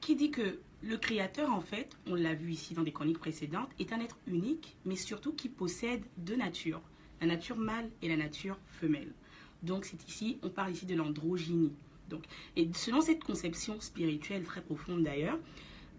qui 0.00 0.16
dit 0.16 0.32
que 0.32 0.58
le 0.82 0.96
créateur 0.96 1.52
en 1.52 1.60
fait, 1.60 1.96
on 2.08 2.16
l'a 2.16 2.34
vu 2.34 2.50
ici 2.50 2.74
dans 2.74 2.82
des 2.82 2.90
chroniques 2.90 3.20
précédentes, 3.20 3.70
est 3.78 3.92
un 3.92 4.00
être 4.00 4.18
unique, 4.26 4.74
mais 4.84 4.96
surtout 4.96 5.32
qui 5.32 5.48
possède 5.48 6.02
deux 6.16 6.34
natures, 6.34 6.82
la 7.20 7.28
nature 7.28 7.56
mâle 7.56 7.88
et 8.02 8.08
la 8.08 8.16
nature 8.16 8.58
femelle. 8.66 9.12
Donc 9.62 9.84
c'est 9.84 10.08
ici, 10.08 10.38
on 10.42 10.48
parle 10.48 10.72
ici 10.72 10.84
de 10.84 10.96
l'androgynie. 10.96 11.70
Donc, 12.08 12.24
et 12.56 12.68
selon 12.74 13.00
cette 13.00 13.22
conception 13.22 13.80
spirituelle 13.80 14.42
très 14.42 14.62
profonde 14.62 15.04
d'ailleurs, 15.04 15.38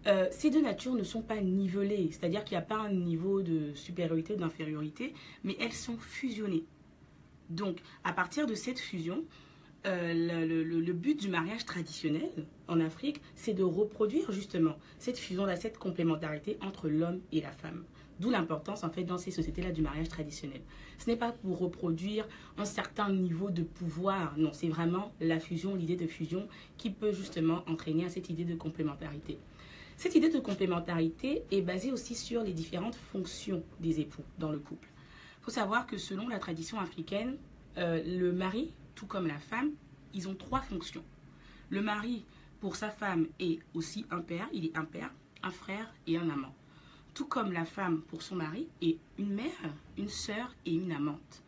euh, 0.06 0.26
ces 0.30 0.50
deux 0.50 0.62
natures 0.62 0.94
ne 0.94 1.02
sont 1.02 1.22
pas 1.22 1.40
nivelées, 1.40 2.08
c'est-à-dire 2.10 2.44
qu'il 2.44 2.56
n'y 2.56 2.62
a 2.62 2.66
pas 2.66 2.78
un 2.78 2.92
niveau 2.92 3.42
de 3.42 3.72
supériorité 3.74 4.34
ou 4.34 4.36
d'infériorité, 4.36 5.14
mais 5.44 5.56
elles 5.60 5.72
sont 5.72 5.96
fusionnées. 5.98 6.64
Donc, 7.50 7.78
à 8.04 8.12
partir 8.12 8.46
de 8.46 8.54
cette 8.54 8.78
fusion, 8.78 9.24
euh, 9.86 10.46
le, 10.46 10.62
le- 10.62 10.92
but 10.94 11.20
du 11.20 11.28
mariage 11.28 11.66
traditionnel 11.66 12.46
en 12.68 12.80
Afrique, 12.80 13.20
c'est 13.34 13.52
de 13.52 13.62
reproduire 13.62 14.32
justement 14.32 14.76
cette 14.98 15.18
fusion-là, 15.18 15.56
cette 15.56 15.78
complémentarité 15.78 16.56
entre 16.62 16.88
l'homme 16.88 17.20
et 17.32 17.40
la 17.42 17.52
femme. 17.52 17.84
D'où 18.20 18.30
l'importance, 18.30 18.84
en 18.84 18.90
fait, 18.90 19.02
dans 19.04 19.18
ces 19.18 19.32
sociétés-là 19.32 19.72
du 19.72 19.82
mariage 19.82 20.08
traditionnel. 20.08 20.60
Ce 20.98 21.10
n'est 21.10 21.16
pas 21.16 21.32
pour 21.32 21.58
reproduire 21.58 22.26
un 22.56 22.64
certain 22.64 23.12
niveau 23.12 23.50
de 23.50 23.62
pouvoir, 23.62 24.38
non, 24.38 24.52
c'est 24.52 24.68
vraiment 24.68 25.12
la 25.20 25.40
fusion, 25.40 25.74
l'idée 25.74 25.96
de 25.96 26.06
fusion 26.06 26.48
qui 26.78 26.90
peut 26.90 27.12
justement 27.12 27.64
entraîner 27.68 28.04
à 28.04 28.08
cette 28.08 28.30
idée 28.30 28.44
de 28.44 28.54
complémentarité. 28.54 29.38
Cette 29.96 30.14
idée 30.14 30.28
de 30.28 30.40
complémentarité 30.40 31.44
est 31.50 31.62
basée 31.62 31.92
aussi 31.92 32.14
sur 32.14 32.42
les 32.42 32.52
différentes 32.52 32.96
fonctions 32.96 33.62
des 33.80 34.00
époux 34.00 34.24
dans 34.38 34.50
le 34.50 34.58
couple. 34.58 34.88
Il 35.40 35.44
faut 35.44 35.50
savoir 35.50 35.86
que 35.86 35.98
selon 35.98 36.28
la 36.28 36.38
tradition 36.38 36.80
africaine, 36.80 37.36
euh, 37.78 38.02
le 38.04 38.32
mari, 38.32 38.72
tout 38.94 39.06
comme 39.06 39.26
la 39.26 39.38
femme, 39.38 39.70
ils 40.12 40.28
ont 40.28 40.34
trois 40.34 40.60
fonctions. 40.60 41.04
Le 41.70 41.80
mari, 41.80 42.24
pour 42.60 42.76
sa 42.76 42.90
femme, 42.90 43.26
est 43.38 43.60
aussi 43.72 44.04
un 44.10 44.20
père, 44.20 44.48
il 44.52 44.66
est 44.66 44.76
un 44.76 44.84
père, 44.84 45.12
un 45.42 45.50
frère 45.50 45.94
et 46.06 46.16
un 46.16 46.28
amant. 46.28 46.54
Tout 47.14 47.26
comme 47.26 47.52
la 47.52 47.64
femme, 47.64 48.02
pour 48.02 48.22
son 48.22 48.36
mari, 48.36 48.68
est 48.82 48.98
une 49.18 49.34
mère, 49.34 49.74
une 49.96 50.08
sœur 50.08 50.54
et 50.66 50.72
une 50.72 50.92
amante. 50.92 51.43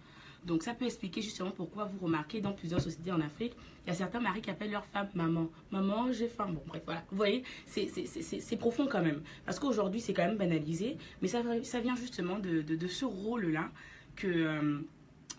Donc 0.46 0.62
ça 0.62 0.74
peut 0.74 0.84
expliquer 0.84 1.20
justement 1.20 1.50
pourquoi 1.50 1.84
vous 1.84 1.98
remarquez 2.06 2.40
dans 2.40 2.52
plusieurs 2.52 2.80
sociétés 2.80 3.10
en 3.10 3.20
Afrique, 3.20 3.54
il 3.84 3.88
y 3.88 3.92
a 3.92 3.94
certains 3.94 4.20
maris 4.20 4.40
qui 4.40 4.50
appellent 4.50 4.70
leur 4.70 4.86
femme 4.86 5.08
maman. 5.14 5.48
Maman, 5.72 6.12
j'ai 6.12 6.28
faim. 6.28 6.46
Bon, 6.50 6.62
bref, 6.66 6.82
voilà. 6.84 7.02
Vous 7.10 7.16
voyez, 7.16 7.42
c'est- 7.66 8.56
profond 8.56 8.86
quand 8.90 9.02
même. 9.02 9.22
Parce 9.44 9.58
qu'aujourd'hui, 9.58 10.00
c'est 10.00 10.14
quand 10.14 10.24
même 10.26 10.36
banalisé, 10.38 10.96
mais 11.20 11.28
ça, 11.28 11.42
ça 11.64 11.80
vient 11.80 11.96
justement 11.96 12.38
de, 12.38 12.62
de- 12.62 12.76
de 12.76 12.86
ce 12.86 13.04
rôle-là, 13.04 13.70
que, 14.14 14.26
euh, 14.28 14.78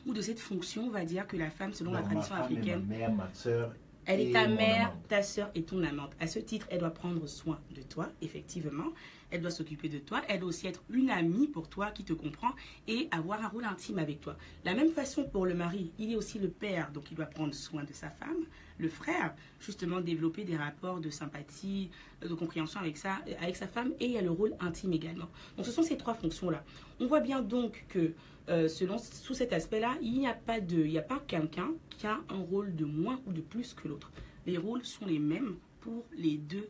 ou 0.05 0.13
de 0.13 0.21
cette 0.21 0.39
fonction, 0.39 0.83
on 0.83 0.89
va 0.91 1.03
dire, 1.05 1.25
que 1.25 1.35
la 1.37 1.49
femme, 1.49 1.73
selon 1.73 1.91
la 1.93 2.01
ma 2.01 2.05
tradition 2.07 2.35
est 2.35 2.39
africaine, 2.39 2.85
ma 2.87 2.95
mère, 2.97 3.11
ma 3.13 3.29
soeur. 3.33 3.73
elle 4.05 4.21
est 4.21 4.31
ta 4.31 4.47
mère, 4.47 4.93
ta 5.07 5.23
soeur 5.23 5.49
et 5.55 5.63
ton 5.63 5.83
amante. 5.83 6.11
À 6.19 6.27
ce 6.27 6.39
titre, 6.39 6.67
elle 6.69 6.79
doit 6.79 6.91
prendre 6.93 7.25
soin 7.27 7.59
de 7.75 7.81
toi, 7.81 8.09
effectivement. 8.21 8.91
Elle 9.31 9.41
doit 9.41 9.51
s'occuper 9.51 9.89
de 9.89 9.99
toi. 9.99 10.21
Elle 10.27 10.39
doit 10.39 10.49
aussi 10.49 10.67
être 10.67 10.83
une 10.89 11.09
amie 11.09 11.47
pour 11.47 11.69
toi 11.69 11.91
qui 11.91 12.03
te 12.03 12.13
comprend 12.13 12.51
et 12.87 13.07
avoir 13.11 13.43
un 13.43 13.47
rôle 13.47 13.65
intime 13.65 13.99
avec 13.99 14.21
toi. 14.21 14.37
La 14.63 14.73
même 14.73 14.91
façon 14.91 15.25
pour 15.25 15.45
le 15.45 15.53
mari, 15.53 15.91
il 15.99 16.11
est 16.11 16.15
aussi 16.15 16.39
le 16.39 16.49
père, 16.49 16.91
donc 16.91 17.11
il 17.11 17.15
doit 17.15 17.25
prendre 17.25 17.53
soin 17.53 17.83
de 17.83 17.93
sa 17.93 18.09
femme. 18.09 18.45
Le 18.79 18.89
frère, 18.89 19.33
justement, 19.59 20.01
développer 20.01 20.43
des 20.43 20.55
rapports 20.55 20.99
de 20.99 21.09
sympathie, 21.09 21.89
de 22.21 22.33
compréhension 22.33 22.79
avec, 22.79 22.97
sa, 22.97 23.15
avec 23.41 23.55
sa 23.55 23.67
femme. 23.67 23.93
Et 23.99 24.05
il 24.05 24.11
y 24.11 24.17
a 24.17 24.21
le 24.21 24.31
rôle 24.31 24.55
intime 24.59 24.93
également. 24.93 25.27
Donc 25.57 25.65
ce 25.65 25.71
sont 25.71 25.83
ces 25.83 25.97
trois 25.97 26.13
fonctions-là. 26.13 26.63
On 26.99 27.07
voit 27.07 27.19
bien 27.19 27.41
donc 27.41 27.85
que 27.89 28.13
euh, 28.49 28.69
selon 28.69 28.97
sous 28.97 29.33
cet 29.33 29.51
aspect-là, 29.51 29.97
il 30.01 30.19
n'y 30.19 30.27
a 30.27 30.33
pas 30.33 30.59
il 30.59 30.87
n'y 30.87 30.97
a 30.97 31.01
pas 31.01 31.21
quelqu'un 31.27 31.71
qui 31.89 32.07
a 32.07 32.19
un 32.29 32.39
rôle 32.39 32.75
de 32.75 32.85
moins 32.85 33.19
ou 33.25 33.33
de 33.33 33.41
plus 33.41 33.73
que 33.73 33.87
l'autre. 33.87 34.11
Les 34.45 34.57
rôles 34.57 34.85
sont 34.85 35.05
les 35.05 35.19
mêmes 35.19 35.55
pour 35.81 36.05
les 36.15 36.37
deux 36.37 36.69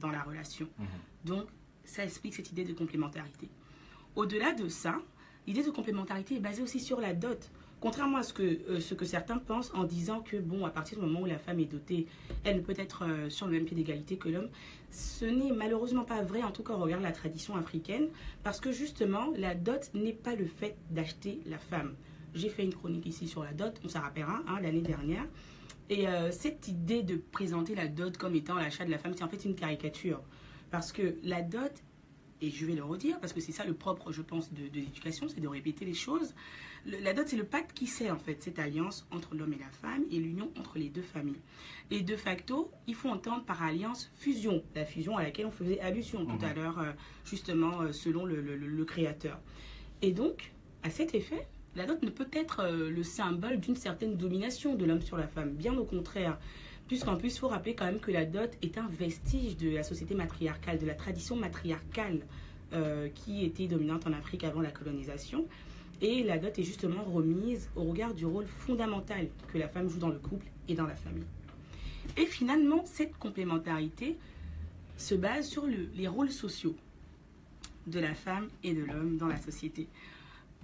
dans 0.00 0.10
la 0.10 0.22
relation. 0.22 0.68
Mhm. 0.78 0.86
Donc, 1.24 1.46
ça 1.84 2.04
explique 2.04 2.34
cette 2.34 2.50
idée 2.50 2.64
de 2.64 2.72
complémentarité. 2.72 3.48
Au-delà 4.14 4.52
de 4.52 4.68
ça, 4.68 4.96
l'idée 5.46 5.62
de 5.62 5.70
complémentarité 5.70 6.36
est 6.36 6.40
basée 6.40 6.62
aussi 6.62 6.80
sur 6.80 7.00
la 7.00 7.12
dot. 7.12 7.50
Contrairement 7.80 8.18
à 8.18 8.22
ce 8.22 8.32
que, 8.32 8.42
euh, 8.42 8.80
ce 8.80 8.94
que 8.94 9.04
certains 9.04 9.36
pensent 9.36 9.70
en 9.74 9.84
disant 9.84 10.20
que, 10.20 10.38
bon, 10.38 10.64
à 10.64 10.70
partir 10.70 10.98
du 10.98 11.04
moment 11.04 11.20
où 11.20 11.26
la 11.26 11.38
femme 11.38 11.60
est 11.60 11.66
dotée, 11.66 12.06
elle 12.42 12.56
ne 12.56 12.60
peut 12.62 12.74
être 12.78 13.04
euh, 13.04 13.28
sur 13.28 13.46
le 13.46 13.52
même 13.52 13.66
pied 13.66 13.76
d'égalité 13.76 14.16
que 14.16 14.30
l'homme, 14.30 14.48
ce 14.90 15.26
n'est 15.26 15.52
malheureusement 15.52 16.04
pas 16.04 16.22
vrai, 16.22 16.42
en 16.42 16.50
tout 16.50 16.62
cas 16.62 16.72
au 16.72 16.78
regard 16.78 16.98
de 16.98 17.04
la 17.04 17.12
tradition 17.12 17.54
africaine, 17.54 18.08
parce 18.42 18.60
que 18.60 18.72
justement, 18.72 19.30
la 19.36 19.54
dot 19.54 19.90
n'est 19.92 20.14
pas 20.14 20.34
le 20.34 20.46
fait 20.46 20.76
d'acheter 20.90 21.40
la 21.44 21.58
femme. 21.58 21.94
J'ai 22.34 22.48
fait 22.48 22.64
une 22.64 22.74
chronique 22.74 23.04
ici 23.06 23.28
sur 23.28 23.44
la 23.44 23.52
dot, 23.52 23.78
on 23.84 23.88
s'en 23.88 24.00
rappellera, 24.00 24.42
hein, 24.48 24.58
l'année 24.62 24.80
dernière. 24.80 25.26
Et 25.88 26.08
euh, 26.08 26.30
cette 26.32 26.68
idée 26.68 27.02
de 27.02 27.16
présenter 27.16 27.74
la 27.74 27.86
dot 27.86 28.16
comme 28.16 28.34
étant 28.34 28.54
l'achat 28.56 28.84
de 28.84 28.90
la 28.90 28.98
femme, 28.98 29.12
c'est 29.16 29.22
en 29.24 29.28
fait 29.28 29.44
une 29.44 29.54
caricature. 29.54 30.20
Parce 30.70 30.90
que 30.92 31.16
la 31.22 31.42
dot, 31.42 31.72
et 32.42 32.50
je 32.50 32.66
vais 32.66 32.74
le 32.74 32.82
redire, 32.84 33.18
parce 33.20 33.32
que 33.32 33.40
c'est 33.40 33.52
ça 33.52 33.64
le 33.64 33.72
propre, 33.74 34.12
je 34.12 34.20
pense, 34.20 34.52
de, 34.52 34.68
de 34.68 34.74
l'éducation, 34.74 35.28
c'est 35.28 35.40
de 35.40 35.48
répéter 35.48 35.84
les 35.84 35.94
choses. 35.94 36.34
Le- 36.84 36.98
la 36.98 37.14
dot, 37.14 37.26
c'est 37.28 37.36
le 37.36 37.44
pacte 37.44 37.72
qui 37.72 37.86
sert, 37.86 38.12
en 38.14 38.18
fait, 38.18 38.42
cette 38.42 38.58
alliance 38.58 39.06
entre 39.12 39.34
l'homme 39.36 39.52
et 39.52 39.58
la 39.58 39.70
femme 39.70 40.04
et 40.10 40.18
l'union 40.18 40.50
entre 40.58 40.76
les 40.78 40.88
deux 40.88 41.02
familles. 41.02 41.40
Et 41.92 42.02
de 42.02 42.16
facto, 42.16 42.70
il 42.88 42.94
faut 42.96 43.08
entendre 43.08 43.44
par 43.44 43.62
alliance 43.62 44.10
fusion, 44.16 44.62
la 44.74 44.84
fusion 44.84 45.16
à 45.16 45.22
laquelle 45.22 45.46
on 45.46 45.50
faisait 45.52 45.80
allusion 45.80 46.26
tout 46.26 46.44
à 46.44 46.52
l'heure, 46.52 46.78
euh, 46.80 46.92
justement, 47.24 47.80
euh, 47.82 47.92
selon 47.92 48.24
le, 48.26 48.40
le- 48.40 48.56
le- 48.56 48.66
le 48.66 48.84
créateur. 48.84 49.38
Et 50.02 50.10
donc, 50.12 50.52
à 50.82 50.90
cet 50.90 51.14
effet, 51.14 51.46
la 51.76 51.86
dot 51.86 52.02
ne 52.02 52.10
peut 52.10 52.28
être 52.32 52.60
euh, 52.60 52.90
le 52.90 53.02
symbole 53.02 53.60
d'une 53.60 53.76
certaine 53.76 54.16
domination 54.16 54.74
de 54.74 54.84
l'homme 54.84 55.02
sur 55.02 55.16
la 55.16 55.28
femme, 55.28 55.50
bien 55.52 55.76
au 55.76 55.84
contraire. 55.84 56.38
Puisqu'en 56.88 57.16
plus, 57.16 57.34
il 57.34 57.38
faut 57.38 57.48
rappeler 57.48 57.74
quand 57.74 57.84
même 57.86 57.98
que 58.00 58.12
la 58.12 58.24
dot 58.24 58.50
est 58.62 58.78
un 58.78 58.86
vestige 58.88 59.56
de 59.56 59.70
la 59.70 59.82
société 59.82 60.14
matriarcale, 60.14 60.78
de 60.78 60.86
la 60.86 60.94
tradition 60.94 61.34
matriarcale 61.36 62.20
euh, 62.72 63.08
qui 63.14 63.44
était 63.44 63.66
dominante 63.66 64.06
en 64.06 64.12
Afrique 64.12 64.44
avant 64.44 64.60
la 64.60 64.70
colonisation. 64.70 65.46
Et 66.00 66.22
la 66.22 66.38
dot 66.38 66.56
est 66.58 66.62
justement 66.62 67.02
remise 67.04 67.68
au 67.74 67.82
regard 67.84 68.14
du 68.14 68.24
rôle 68.26 68.46
fondamental 68.46 69.28
que 69.52 69.58
la 69.58 69.66
femme 69.68 69.88
joue 69.88 69.98
dans 69.98 70.10
le 70.10 70.18
couple 70.18 70.46
et 70.68 70.74
dans 70.74 70.86
la 70.86 70.94
famille. 70.94 71.24
Et 72.16 72.26
finalement, 72.26 72.84
cette 72.84 73.16
complémentarité 73.18 74.16
se 74.96 75.14
base 75.14 75.48
sur 75.48 75.66
le- 75.66 75.88
les 75.96 76.06
rôles 76.06 76.30
sociaux 76.30 76.76
de 77.88 77.98
la 77.98 78.14
femme 78.14 78.48
et 78.62 78.74
de 78.74 78.84
l'homme 78.84 79.16
dans 79.16 79.26
la 79.26 79.38
société. 79.38 79.88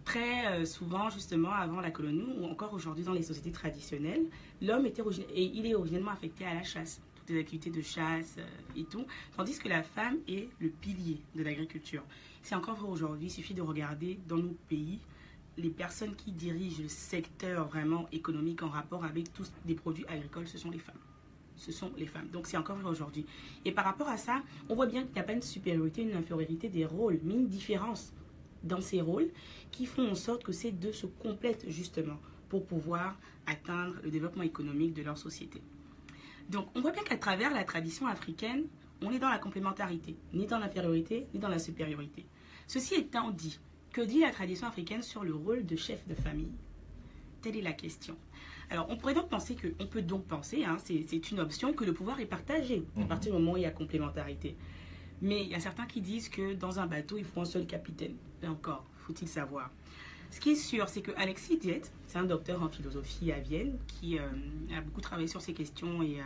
Très 0.04 0.46
euh, 0.46 0.64
souvent, 0.64 1.10
justement, 1.10 1.52
avant 1.52 1.80
la 1.80 1.90
colonie, 1.90 2.34
ou 2.38 2.46
encore 2.46 2.72
aujourd'hui 2.74 3.04
dans 3.04 3.12
les 3.12 3.22
sociétés 3.22 3.52
traditionnelles, 3.52 4.24
l'homme 4.60 4.86
était 4.86 5.02
et 5.34 5.44
il 5.44 5.66
est 5.66 5.74
originellement 5.74 6.10
affecté 6.10 6.44
à 6.44 6.54
la 6.54 6.62
chasse, 6.62 7.00
toutes 7.14 7.30
les 7.30 7.40
activités 7.40 7.70
de 7.70 7.80
chasse 7.82 8.36
euh, 8.38 8.76
et 8.76 8.84
tout, 8.84 9.06
tandis 9.36 9.58
que 9.58 9.68
la 9.68 9.82
femme 9.82 10.18
est 10.26 10.48
le 10.58 10.70
pilier 10.70 11.20
de 11.36 11.42
l'agriculture. 11.42 12.02
C'est 12.42 12.56
encore 12.56 12.76
vrai 12.76 12.88
aujourd'hui, 12.88 13.28
il 13.28 13.30
suffit 13.30 13.54
de 13.54 13.62
regarder 13.62 14.18
dans 14.26 14.38
nos 14.38 14.56
pays 14.68 14.98
les 15.56 15.70
personnes 15.70 16.14
qui 16.16 16.32
dirigent 16.32 16.82
le 16.82 16.88
secteur 16.88 17.68
vraiment 17.68 18.08
économique 18.10 18.62
en 18.62 18.68
rapport 18.68 19.04
avec 19.04 19.32
tous 19.32 19.52
les 19.66 19.74
produits 19.74 20.06
agricoles, 20.08 20.48
ce 20.48 20.58
sont 20.58 20.70
les 20.70 20.78
femmes. 20.78 20.96
Ce 21.56 21.70
sont 21.70 21.92
les 21.96 22.06
femmes. 22.06 22.28
Donc 22.32 22.46
c'est 22.46 22.56
encore 22.56 22.76
vrai 22.76 22.90
aujourd'hui. 22.90 23.26
Et 23.64 23.70
par 23.70 23.84
rapport 23.84 24.08
à 24.08 24.16
ça, 24.16 24.42
on 24.68 24.74
voit 24.74 24.86
bien 24.86 25.02
qu'il 25.02 25.12
n'y 25.12 25.20
a 25.20 25.24
pas 25.24 25.34
une 25.34 25.42
supériorité, 25.42 26.02
une 26.02 26.16
infériorité 26.16 26.68
des 26.68 26.86
rôles, 26.86 27.20
mais 27.22 27.34
une 27.34 27.48
différence 27.48 28.12
dans 28.64 28.80
ces 28.80 29.00
rôles 29.00 29.30
qui 29.70 29.86
font 29.86 30.10
en 30.10 30.14
sorte 30.14 30.44
que 30.44 30.52
ces 30.52 30.72
deux 30.72 30.92
se 30.92 31.06
complètent 31.06 31.68
justement 31.68 32.18
pour 32.48 32.66
pouvoir 32.66 33.18
atteindre 33.46 33.94
le 34.02 34.10
développement 34.10 34.42
économique 34.42 34.94
de 34.94 35.02
leur 35.02 35.18
société. 35.18 35.60
Donc 36.48 36.68
on 36.74 36.80
voit 36.80 36.92
bien 36.92 37.02
qu'à 37.02 37.16
travers 37.16 37.52
la 37.52 37.64
tradition 37.64 38.06
africaine, 38.06 38.64
on 39.00 39.10
est 39.10 39.18
dans 39.18 39.30
la 39.30 39.38
complémentarité, 39.38 40.16
ni 40.32 40.46
dans 40.46 40.58
l'infériorité, 40.58 41.26
ni 41.34 41.40
dans 41.40 41.48
la 41.48 41.58
supériorité. 41.58 42.24
Ceci 42.66 42.94
étant 42.94 43.30
dit, 43.30 43.58
que 43.92 44.00
dit 44.00 44.20
la 44.20 44.30
tradition 44.30 44.66
africaine 44.66 45.02
sur 45.02 45.24
le 45.24 45.34
rôle 45.34 45.66
de 45.66 45.76
chef 45.76 46.06
de 46.06 46.14
famille? 46.14 46.52
Telle 47.40 47.56
est 47.56 47.62
la 47.62 47.72
question. 47.72 48.16
Alors, 48.70 48.86
on 48.88 48.96
pourrait 48.96 49.14
donc 49.14 49.28
penser 49.28 49.54
que, 49.54 49.68
on 49.80 49.86
peut 49.86 50.00
donc 50.02 50.24
penser, 50.26 50.64
hein, 50.64 50.76
c'est 50.82 51.30
une 51.30 51.40
option, 51.40 51.72
que 51.72 51.84
le 51.84 51.92
pouvoir 51.92 52.20
est 52.20 52.26
partagé 52.26 52.84
à 52.96 53.00
Mhm. 53.00 53.08
partir 53.08 53.32
du 53.32 53.38
moment 53.38 53.52
où 53.52 53.56
il 53.56 53.64
y 53.64 53.66
a 53.66 53.70
complémentarité. 53.70 54.56
Mais 55.22 55.42
il 55.42 55.48
y 55.48 55.54
a 55.54 55.60
certains 55.60 55.86
qui 55.86 56.00
disent 56.00 56.28
que 56.28 56.52
dans 56.52 56.80
un 56.80 56.86
bateau, 56.86 57.16
il 57.16 57.24
faut 57.24 57.40
un 57.40 57.46
seul 57.46 57.64
capitaine. 57.64 58.16
Là 58.42 58.50
encore, 58.50 58.84
faut-il 59.06 59.28
savoir. 59.28 59.70
Ce 60.30 60.40
qui 60.40 60.50
est 60.50 60.56
sûr, 60.56 60.88
c'est 60.88 61.00
que 61.02 61.12
Alexis 61.16 61.58
Diet, 61.58 61.82
c'est 62.08 62.18
un 62.18 62.24
docteur 62.24 62.62
en 62.62 62.68
philosophie 62.68 63.30
à 63.30 63.38
Vienne, 63.38 63.78
qui 63.86 64.18
euh, 64.18 64.26
a 64.76 64.80
beaucoup 64.80 65.00
travaillé 65.00 65.28
sur 65.28 65.40
ces 65.40 65.52
questions 65.52 66.02
et 66.02 66.20
euh, 66.20 66.24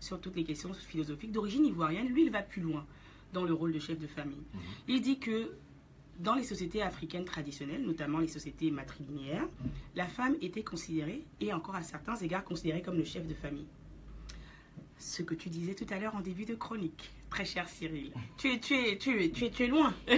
sur 0.00 0.18
toutes 0.20 0.36
les 0.36 0.44
questions 0.44 0.72
philosophiques 0.72 1.32
d'origine 1.32 1.66
ivoirienne. 1.66 2.08
Lui, 2.08 2.24
il 2.24 2.30
va 2.30 2.42
plus 2.42 2.62
loin 2.62 2.86
dans 3.34 3.44
le 3.44 3.52
rôle 3.52 3.72
de 3.72 3.78
chef 3.78 3.98
de 3.98 4.06
famille. 4.06 4.42
Mhm. 4.54 4.60
Il 4.88 5.00
dit 5.02 5.18
que 5.18 5.52
dans 6.20 6.34
les 6.34 6.44
sociétés 6.44 6.82
africaines 6.82 7.24
traditionnelles, 7.24 7.82
notamment 7.82 8.18
les 8.18 8.28
sociétés 8.28 8.70
matrilinéaires, 8.70 9.48
la 9.94 10.06
femme 10.06 10.36
était 10.40 10.62
considérée, 10.62 11.24
et 11.40 11.52
encore 11.52 11.74
à 11.74 11.82
certains 11.82 12.16
égards 12.16 12.44
considérée 12.44 12.80
comme 12.80 12.96
le 12.96 13.04
chef 13.04 13.26
de 13.26 13.34
famille. 13.34 13.66
Ce 15.04 15.22
que 15.22 15.34
tu 15.34 15.48
disais 15.48 15.74
tout 15.74 15.86
à 15.90 15.98
l'heure 15.98 16.14
en 16.14 16.20
début 16.20 16.44
de 16.44 16.54
chronique, 16.54 17.10
très 17.28 17.44
cher 17.44 17.68
Cyril. 17.68 18.12
Tu 18.38 18.52
es, 18.52 18.60
tu 18.60 18.74
es, 18.74 18.96
tu 18.96 19.20
es, 19.20 19.30
tu 19.30 19.44
es, 19.46 19.50
tu 19.50 19.64
es 19.64 19.66
loin. 19.66 19.92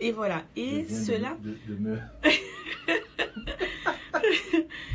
et 0.00 0.12
voilà. 0.12 0.44
Et 0.54 0.82
de- 0.82 0.94
cela, 0.94 1.34
de- 1.42 1.56
de 1.66 1.74
me- 1.80 1.98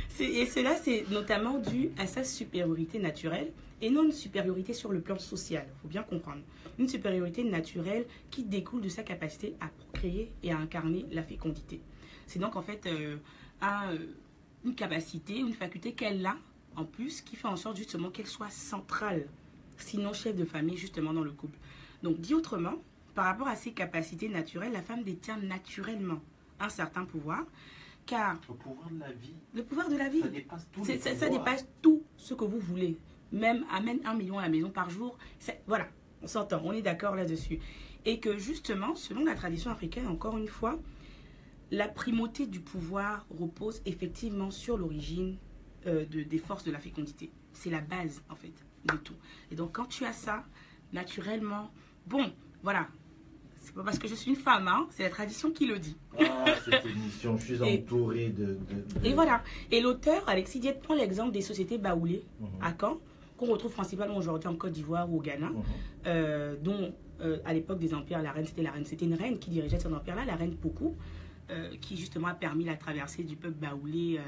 c'est- 0.10 0.25
et 0.25 0.46
cela, 0.46 0.75
c'est 0.75 1.10
notamment 1.10 1.58
dû 1.58 1.89
à 1.98 2.05
sa 2.05 2.24
supériorité 2.24 3.00
naturelle 3.00 3.51
et 3.81 3.89
non 3.89 4.03
une 4.03 4.12
supériorité 4.12 4.74
sur 4.74 4.91
le 4.91 5.01
plan 5.01 5.17
social. 5.17 5.65
Il 5.67 5.81
faut 5.81 5.88
bien 5.88 6.03
comprendre. 6.03 6.41
Une 6.77 6.88
supériorité 6.88 7.43
naturelle 7.43 8.05
qui 8.29 8.43
découle 8.43 8.81
de 8.81 8.89
sa 8.89 9.03
capacité 9.03 9.55
à 9.60 9.67
procréer 9.67 10.31
et 10.43 10.51
à 10.51 10.58
incarner 10.58 11.05
la 11.12 11.24
fécondité. 11.24 11.79
C'est 12.27 12.39
donc 12.39 12.55
en 12.55 12.62
fait 12.62 12.86
euh, 12.86 13.17
un, 13.62 13.93
euh, 13.93 13.98
une 14.63 14.75
capacité, 14.75 15.38
une 15.38 15.53
faculté 15.53 15.93
qu'elle 15.93 16.24
a 16.25 16.38
en 16.75 16.86
plus 16.86 17.22
qui 17.22 17.36
fait 17.36 17.48
en 17.48 17.56
sorte 17.56 17.78
justement 17.78 18.10
qu'elle 18.10 18.28
soit 18.28 18.50
centrale, 18.50 19.28
sinon 19.78 20.13
chef 20.13 20.36
de 20.36 20.46
famille 20.46 20.78
justement 20.78 21.13
dans 21.13 21.24
le 21.24 21.32
couple. 21.32 21.58
Donc 22.04 22.20
dit 22.20 22.34
autrement, 22.34 22.75
par 23.16 23.25
rapport 23.25 23.48
à 23.48 23.56
ses 23.56 23.72
capacités 23.72 24.30
naturelles, 24.30 24.72
la 24.72 24.82
femme 24.82 25.04
détient 25.04 25.38
naturellement 25.38 26.22
un 26.60 26.70
certain 26.70 27.06
pouvoir, 27.06 27.44
car 28.06 28.40
Le 28.48 28.54
pouvoir 28.56 28.90
de 28.90 29.00
la 29.00 29.12
vie, 29.12 29.34
le 29.54 29.63
pouvoir 29.63 29.90
de 29.90 29.98
la 29.98 30.10
vie, 30.10 30.22
ça 30.22 30.28
dépasse 30.30 30.68
tout. 30.72 30.86
c'est- 30.86 31.00
ça, 31.00 31.16
ça 31.16 31.30
dépasse 31.30 31.68
tout 31.82 32.04
ce 32.18 32.34
que 32.34 32.44
vous 32.46 32.60
voulez. 32.60 32.98
Même 33.32 33.66
amène 33.72 34.00
un 34.06 34.13
million 34.16 34.40
à 34.40 34.44
la 34.44 34.50
maison 34.50 34.70
par 34.70 34.90
jour. 34.90 35.18
Voilà, 35.68 35.88
on 36.22 36.28
s'entend, 36.28 36.62
on 36.63 36.72
est 36.74 36.82
d'accord 36.82 37.16
là-dessus. 37.16 37.60
Et 38.06 38.20
que 38.20 38.38
justement, 38.38 38.96
selon 38.96 39.24
la 39.24 39.36
tradition 39.36 39.72
africaine, 39.72 40.08
encore 40.08 40.38
une 40.38 40.48
fois, 40.48 40.80
la 41.70 41.88
primauté 41.88 42.48
du 42.48 42.60
pouvoir 42.60 43.25
repose 43.40 43.82
effectivement 43.86 44.51
sur 44.51 44.78
l'origine 44.78 45.38
euh, 45.88 46.06
de- 46.06 46.24
des 46.24 46.38
forces 46.38 46.64
de 46.64 46.72
la 46.72 46.80
fécondité. 46.80 47.32
C'est 47.54 47.70
la 47.70 47.82
base, 47.82 48.22
en 48.30 48.36
fait, 48.36 48.54
de 48.86 48.98
tout. 48.98 49.16
Et 49.52 49.56
donc, 49.56 49.72
quand 49.74 49.86
tu 49.86 50.06
as 50.06 50.14
ça, 50.14 50.44
naturellement, 50.94 51.72
bon, 52.08 52.32
voilà. 52.64 52.88
C'est 53.64 53.74
pas 53.76 53.84
parce 53.84 54.00
que 54.00 54.08
je 54.08 54.16
suis 54.16 54.32
une 54.32 54.38
femme, 54.38 54.68
hein, 54.68 54.88
c'est 54.90 55.04
la 55.04 55.10
tradition 55.10 55.52
qui 55.52 55.68
le 55.68 55.78
dit. 55.78 55.96
Ah, 56.20 56.46
cette 56.66 56.86
émission, 56.86 57.38
je 57.38 57.46
suis 57.46 57.54
Et- 57.64 57.80
entouré 57.84 58.30
de, 58.30 58.46
de- 58.46 59.00
de- 59.00 59.06
Et 59.06 59.14
voilà. 59.14 59.44
Et 59.72 59.82
l'auteur, 59.82 60.28
Alexis 60.28 60.60
Diet, 60.60 60.80
prend 60.82 60.96
l'exemple 60.96 61.32
des 61.32 61.42
sociétés 61.42 61.78
baoulées 61.78 62.24
Mhm. 62.40 62.48
à 62.62 62.74
Caen, 62.80 62.98
qu'on 63.38 63.46
retrouve 63.48 63.72
principalement 63.72 64.18
aujourd'hui 64.18 64.50
en 64.50 64.56
Côte 64.56 64.72
d'Ivoire 64.72 65.12
ou 65.12 65.18
au 65.20 65.22
Ghana, 65.22 65.50
Mhm. 65.50 65.64
euh, 66.08 66.56
dont 66.62 66.94
euh, 67.24 67.38
à 67.46 67.54
l'époque 67.54 67.78
des 67.78 67.94
empires, 67.94 68.20
la 68.24 68.32
reine, 68.32 68.48
c'était 68.48 68.64
la 68.64 68.72
reine, 68.72 68.84
c'était 68.86 69.06
une 69.06 69.14
reine 69.14 69.38
qui 69.38 69.52
dirigeait 69.52 69.80
son 69.80 69.94
empire-là, 69.94 70.26
la 70.26 70.36
reine 70.36 70.56
Poku, 70.56 70.96
euh, 71.52 71.70
qui 71.80 71.96
justement 71.96 72.30
a 72.30 72.34
permis 72.34 72.64
la 72.64 72.76
traversée 72.76 73.22
du 73.24 73.36
peuple 73.36 73.60
baoulé 73.60 74.20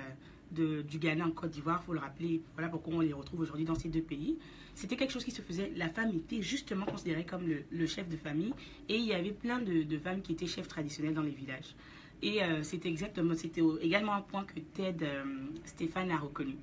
de, 0.53 0.81
du 0.81 0.99
Ghana 0.99 1.25
en 1.25 1.31
Côte 1.31 1.51
d'Ivoire, 1.51 1.79
il 1.81 1.85
faut 1.85 1.93
le 1.93 1.99
rappeler, 1.99 2.41
voilà 2.55 2.69
pourquoi 2.69 2.93
on 2.95 2.99
les 3.01 3.13
retrouve 3.13 3.41
aujourd'hui 3.41 3.65
dans 3.65 3.75
ces 3.75 3.89
deux 3.89 4.01
pays. 4.01 4.37
C'était 4.75 4.95
quelque 4.95 5.11
chose 5.11 5.23
qui 5.23 5.31
se 5.31 5.41
faisait, 5.41 5.71
la 5.75 5.89
femme 5.89 6.09
était 6.15 6.41
justement 6.41 6.85
considérée 6.85 7.25
comme 7.25 7.47
le, 7.47 7.63
le 7.71 7.85
chef 7.87 8.07
de 8.09 8.17
famille, 8.17 8.53
et 8.89 8.95
il 8.97 9.05
y 9.05 9.13
avait 9.13 9.31
plein 9.31 9.59
de, 9.59 9.83
de 9.83 9.97
femmes 9.97 10.21
qui 10.21 10.31
étaient 10.33 10.47
chefs 10.47 10.67
traditionnels 10.67 11.13
dans 11.13 11.21
les 11.21 11.31
villages. 11.31 11.75
Et 12.21 12.41
euh, 12.43 12.63
c'était 12.63 12.89
exactement, 12.89 13.35
c'était 13.35 13.61
également 13.81 14.13
un 14.13 14.21
point 14.21 14.45
que 14.45 14.59
Ted 14.59 15.05
euh, 15.05 15.23
Stéphane 15.65 16.09
a 16.11 16.17
reconnu. 16.17 16.55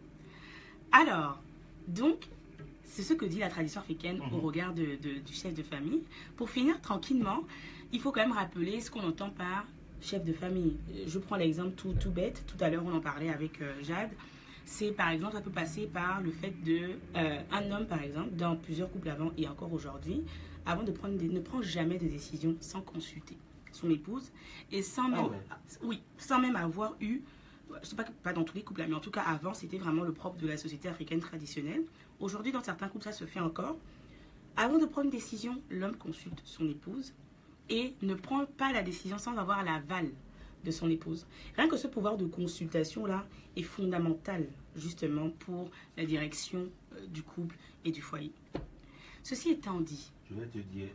Alors, 0.92 1.40
donc, 1.86 2.26
c'est 2.84 3.02
ce 3.02 3.14
que 3.14 3.24
dit 3.24 3.38
la 3.38 3.48
tradition 3.48 3.80
africaine 3.80 4.20
au 4.20 4.36
Mhm. 4.36 4.40
regard 4.44 4.74
de- 4.74 4.96
de- 5.00 5.20
du 5.20 5.32
chef 5.32 5.54
de 5.54 5.62
famille. 5.62 6.02
Pour 6.36 6.50
finir 6.50 6.80
tranquillement, 6.80 7.44
il 7.92 8.00
faut 8.00 8.10
quand 8.10 8.20
même 8.22 8.32
rappeler 8.32 8.80
ce 8.80 8.90
qu'on 8.90 9.04
entend 9.06 9.30
par 9.30 9.66
chef 10.00 10.24
de 10.24 10.32
famille. 10.32 10.76
Je 11.06 11.18
prends 11.18 11.36
l'exemple 11.36 11.72
tout, 11.72 11.94
tout 11.94 12.10
bête, 12.10 12.44
tout 12.46 12.62
à 12.62 12.70
l'heure 12.70 12.82
on 12.84 12.94
en 12.94 13.00
parlait 13.00 13.30
avec 13.30 13.60
euh, 13.60 13.72
Jade. 13.82 14.10
C'est 14.64 14.92
par 14.92 15.10
exemple, 15.10 15.34
ça 15.34 15.40
peut 15.40 15.50
passer 15.50 15.86
par 15.86 16.20
le 16.20 16.30
fait 16.30 16.52
de 16.64 16.90
euh, 17.16 17.40
un 17.50 17.70
homme 17.70 17.86
par 17.86 18.02
exemple, 18.02 18.30
dans 18.36 18.56
plusieurs 18.56 18.90
couples 18.90 19.08
avant 19.08 19.32
et 19.36 19.48
encore 19.48 19.72
aujourd'hui, 19.72 20.22
avant 20.66 20.82
de 20.82 20.92
prendre 20.92 21.16
des, 21.16 21.28
ne 21.28 21.40
prend 21.40 21.62
jamais 21.62 21.98
de 21.98 22.06
décision 22.06 22.56
sans 22.60 22.80
consulter 22.80 23.36
son 23.72 23.90
épouse 23.90 24.30
et 24.70 24.82
sans 24.82 25.08
même, 25.08 25.20
Ah 25.20 25.28
ouais. 25.28 25.38
oui, 25.82 26.02
sans 26.18 26.40
même 26.40 26.56
avoir 26.56 26.94
eu, 27.00 27.22
je 27.82 27.88
sais 27.88 27.96
pas 27.96 28.04
pas 28.22 28.32
dans 28.32 28.44
tous 28.44 28.56
les 28.56 28.62
couples, 28.62 28.80
là, 28.80 28.86
mais 28.88 28.94
en 28.94 29.00
tout 29.00 29.10
cas 29.10 29.22
avant, 29.22 29.54
c'était 29.54 29.78
vraiment 29.78 30.02
le 30.02 30.12
propre 30.12 30.38
de 30.38 30.46
la 30.46 30.56
société 30.56 30.88
africaine 30.88 31.20
traditionnelle. 31.20 31.84
Aujourd'hui, 32.18 32.52
dans 32.52 32.62
certains 32.62 32.88
couples, 32.88 33.04
ça 33.04 33.12
se 33.12 33.24
fait 33.24 33.40
encore. 33.40 33.76
Avant 34.56 34.78
de 34.78 34.86
prendre 34.86 35.06
une 35.06 35.10
décision, 35.10 35.60
l'homme 35.70 35.96
consulte 35.96 36.42
son 36.44 36.68
épouse 36.68 37.12
et 37.70 37.94
ne 38.02 38.14
prend 38.14 38.44
pas 38.44 38.72
la 38.72 38.82
décision 38.82 39.16
sans 39.18 39.36
avoir 39.38 39.64
l'aval 39.64 40.10
de 40.64 40.70
son 40.70 40.90
épouse. 40.90 41.26
Rien 41.56 41.68
que 41.68 41.76
ce 41.76 41.86
pouvoir 41.86 42.16
de 42.18 42.26
consultation-là 42.26 43.26
est 43.56 43.62
fondamental 43.62 44.46
justement 44.76 45.30
pour 45.30 45.70
la 45.96 46.04
direction 46.04 46.68
euh, 46.94 47.06
du 47.06 47.22
couple 47.22 47.56
et 47.84 47.90
du 47.92 48.02
foyer. 48.02 48.32
Ceci 49.22 49.50
étant 49.50 49.80
dit, 49.80 50.12
Je 50.28 50.34
vais 50.34 50.46
te 50.46 50.58
dire 50.58 50.88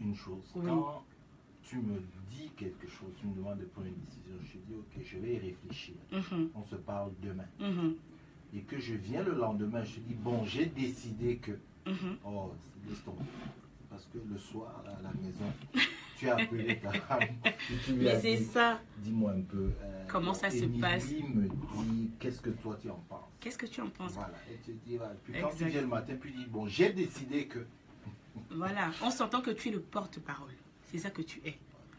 une 0.00 0.14
chose. 0.16 0.42
Oui. 0.56 0.62
Quand 0.66 1.04
tu 1.62 1.76
me 1.76 2.00
dis 2.30 2.50
quelque 2.56 2.88
chose, 2.88 3.10
tu 3.20 3.26
me 3.26 3.34
demandes 3.36 3.58
de 3.60 3.64
prendre 3.66 3.86
une 3.86 3.94
décision, 4.04 4.32
je 4.42 4.52
te 4.52 4.58
dis, 4.66 4.74
ok, 4.74 5.04
je 5.04 5.18
vais 5.18 5.34
y 5.34 5.38
réfléchir. 5.38 5.94
mhm, 6.10 6.50
On 6.54 6.64
se 6.64 6.74
parle 6.76 7.12
demain. 7.22 7.46
mhm, 7.60 7.94
Et 8.54 8.60
que 8.62 8.78
je 8.80 8.94
viens 8.94 9.22
le 9.22 9.34
lendemain, 9.34 9.84
je 9.84 9.94
te 9.96 10.00
dis, 10.00 10.14
bon, 10.14 10.44
j'ai 10.44 10.66
décidé 10.66 11.36
que... 11.36 11.52
mhm. 11.86 12.16
Oh, 12.24 12.50
laisse 12.88 13.02
tomber. 13.04 13.22
Parce 13.88 14.06
que 14.12 14.18
le 14.28 14.38
soir, 14.38 14.82
à 14.86 15.02
la 15.02 15.12
maison, 15.14 15.52
tu 16.22 16.28
as 16.30 16.36
appelé 16.36 16.78
ta 16.78 16.92
femme. 16.92 17.20
mais 17.96 18.20
c'est 18.20 18.36
ça. 18.36 18.80
Dis-moi 18.98 19.32
un 19.32 19.40
peu. 19.42 19.70
euh, 19.82 20.04
Comment 20.08 20.34
ça 20.34 20.50
se 20.50 20.64
passe 20.80 21.10
me 21.10 21.48
dit, 21.48 22.10
qu'est-ce 22.20 22.40
que 22.40 22.50
toi 22.50 22.78
tu 22.80 22.88
en 22.90 23.02
penses? 23.08 23.20
Qu'est-ce 23.40 23.58
que 23.58 23.66
tu 23.66 23.80
en 23.80 23.88
penses? 23.88 24.12
Voilà. 24.12 24.32
Et 24.50 24.58
tu 24.64 24.72
dis, 24.86 24.96
voilà. 24.96 25.14
Puis 25.24 25.34
quand 25.40 25.50
tu 25.56 25.64
viens 25.64 25.80
le 25.80 25.86
matin, 25.86 26.14
puis 26.20 26.32
tu 26.32 26.38
dis, 26.38 26.46
bon, 26.46 26.66
j'ai 26.66 26.92
décidé 26.92 27.46
que. 27.46 27.58
Voilà, 28.50 28.90
on 29.02 29.10
s'entend 29.10 29.40
que 29.42 29.50
tu 29.50 29.68
es 29.68 29.72
le 29.72 29.80
porte-parole. 29.80 30.52
C'est 30.86 30.98
ça 30.98 31.10
que 31.10 31.22
tu 31.22 31.40
es. 31.44 31.54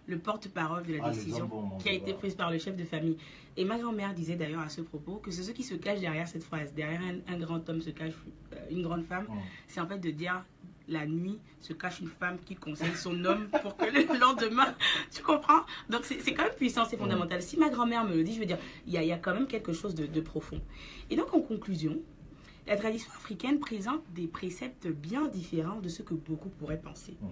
Le 0.08 0.18
porte-parole 0.20 0.84
de 0.84 0.96
la 0.96 1.06
Ah, 1.06 1.12
décision 1.12 1.50
hommes 1.52 1.78
qui 1.80 1.90
a 1.90 1.94
été 1.94 2.14
prise 2.14 2.36
par 2.36 2.52
le 2.52 2.58
chef 2.58 2.76
de 2.76 2.84
famille. 2.84 3.18
Et 3.56 3.64
ma 3.66 3.78
grand-mère 3.78 4.14
disait 4.14 4.36
d'ailleurs 4.36 4.62
à 4.62 4.70
ce 4.70 4.82
propos 4.82 5.16
que 5.18 5.32
c'est 5.32 5.44
ce 5.44 5.52
qui 5.52 5.64
se 5.64 5.76
cache 5.76 6.00
derrière 6.00 6.28
cette 6.28 6.44
phrase. 6.44 6.74
Derrière 6.74 7.02
un, 7.02 7.34
un 7.34 7.38
grand 7.38 7.68
homme 7.70 7.82
se 7.82 7.92
cache 7.92 8.14
euh, 8.54 8.56
une 8.72 8.82
grande 8.84 9.04
femme. 9.06 9.28
C'est 9.68 9.80
en 9.80 9.88
fait 9.88 10.00
de 10.00 10.10
dire 10.12 10.44
la 10.88 11.06
nuit 11.06 11.40
se 11.60 11.74
cache 11.74 12.00
une 12.02 12.10
femme 12.10 12.38
qui 12.46 12.56
conseille 12.56 12.96
son 12.96 13.24
homme 13.26 13.48
pour 13.62 13.78
que 13.78 13.86
le 13.86 14.20
lendemain, 14.20 14.76
tu 15.12 15.22
comprends? 15.24 15.62
Donc 15.90 16.06
c'est 16.06 16.34
quand 16.34 16.44
même 16.44 16.56
puissant, 16.56 16.86
c'est 16.86 16.98
fondamental. 16.98 17.42
Si 17.42 17.58
ma 17.58 17.70
grand-mère 17.70 18.04
me 18.04 18.16
le 18.16 18.24
dit, 18.24 18.34
je 18.34 18.40
veux 18.40 18.46
dire, 18.46 18.60
il 18.88 18.94
y 18.94 18.98
a, 18.98 19.04
il 19.04 19.08
y 19.08 19.14
a 19.14 19.18
quand 19.18 19.34
même 19.34 19.48
quelque 19.48 19.74
chose 19.74 19.96
de, 19.96 20.06
de 20.06 20.22
profond. 20.22 20.62
Et 21.10 21.16
donc 21.16 21.34
en 21.34 21.42
conclusion, 21.42 22.00
la 22.68 22.78
tradition 22.78 23.12
africaine 23.16 23.60
présente 23.60 24.02
des 24.14 24.28
préceptes 24.28 24.88
bien 24.88 25.28
différents 25.28 25.80
de 25.80 25.90
ce 25.90 26.02
que 26.02 26.14
beaucoup 26.14 26.50
pourraient 26.50 26.80
penser. 26.80 27.16
Hum. 27.22 27.30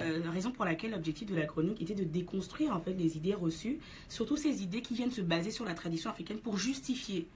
Euh, 0.00 0.22
raison 0.30 0.50
pour 0.50 0.64
laquelle 0.64 0.92
l'objectif 0.92 1.30
de 1.30 1.36
la 1.36 1.44
chronique 1.44 1.80
était 1.80 1.94
de 1.94 2.04
déconstruire 2.04 2.74
en 2.74 2.80
fait 2.80 2.94
les 2.94 3.16
idées 3.16 3.34
reçues, 3.34 3.78
surtout 4.08 4.36
ces 4.36 4.62
idées 4.62 4.80
qui 4.80 4.94
viennent 4.94 5.10
se 5.10 5.20
baser 5.20 5.50
sur 5.50 5.64
la 5.64 5.74
tradition 5.74 6.10
africaine 6.10 6.38
pour 6.38 6.56
justifier 6.56 7.28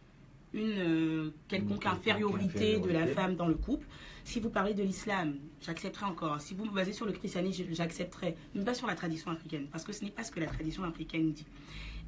une 0.56 0.78
euh, 0.78 1.30
quelconque 1.48 1.82
quelconque 1.82 1.86
infériorité 1.86 2.78
de 2.78 2.90
la 2.90 3.06
femme 3.06 3.36
dans 3.36 3.46
le 3.46 3.54
couple. 3.54 3.86
Si 4.24 4.40
vous 4.40 4.50
parlez 4.50 4.74
de 4.74 4.82
l'islam, 4.82 5.36
j'accepterai 5.60 6.06
encore. 6.06 6.40
Si 6.40 6.54
vous 6.54 6.64
vous 6.64 6.72
basez 6.72 6.92
sur 6.92 7.06
le 7.06 7.12
christianisme, 7.12 7.64
j'accepterai, 7.70 8.36
mais 8.54 8.64
pas 8.64 8.74
sur 8.74 8.86
la 8.86 8.96
tradition 8.96 9.30
africaine, 9.30 9.66
parce 9.70 9.84
que 9.84 9.92
ce 9.92 10.04
n'est 10.04 10.10
pas 10.10 10.24
ce 10.24 10.32
que 10.32 10.40
la 10.40 10.46
tradition 10.46 10.82
africaine 10.82 11.32
dit. 11.32 11.46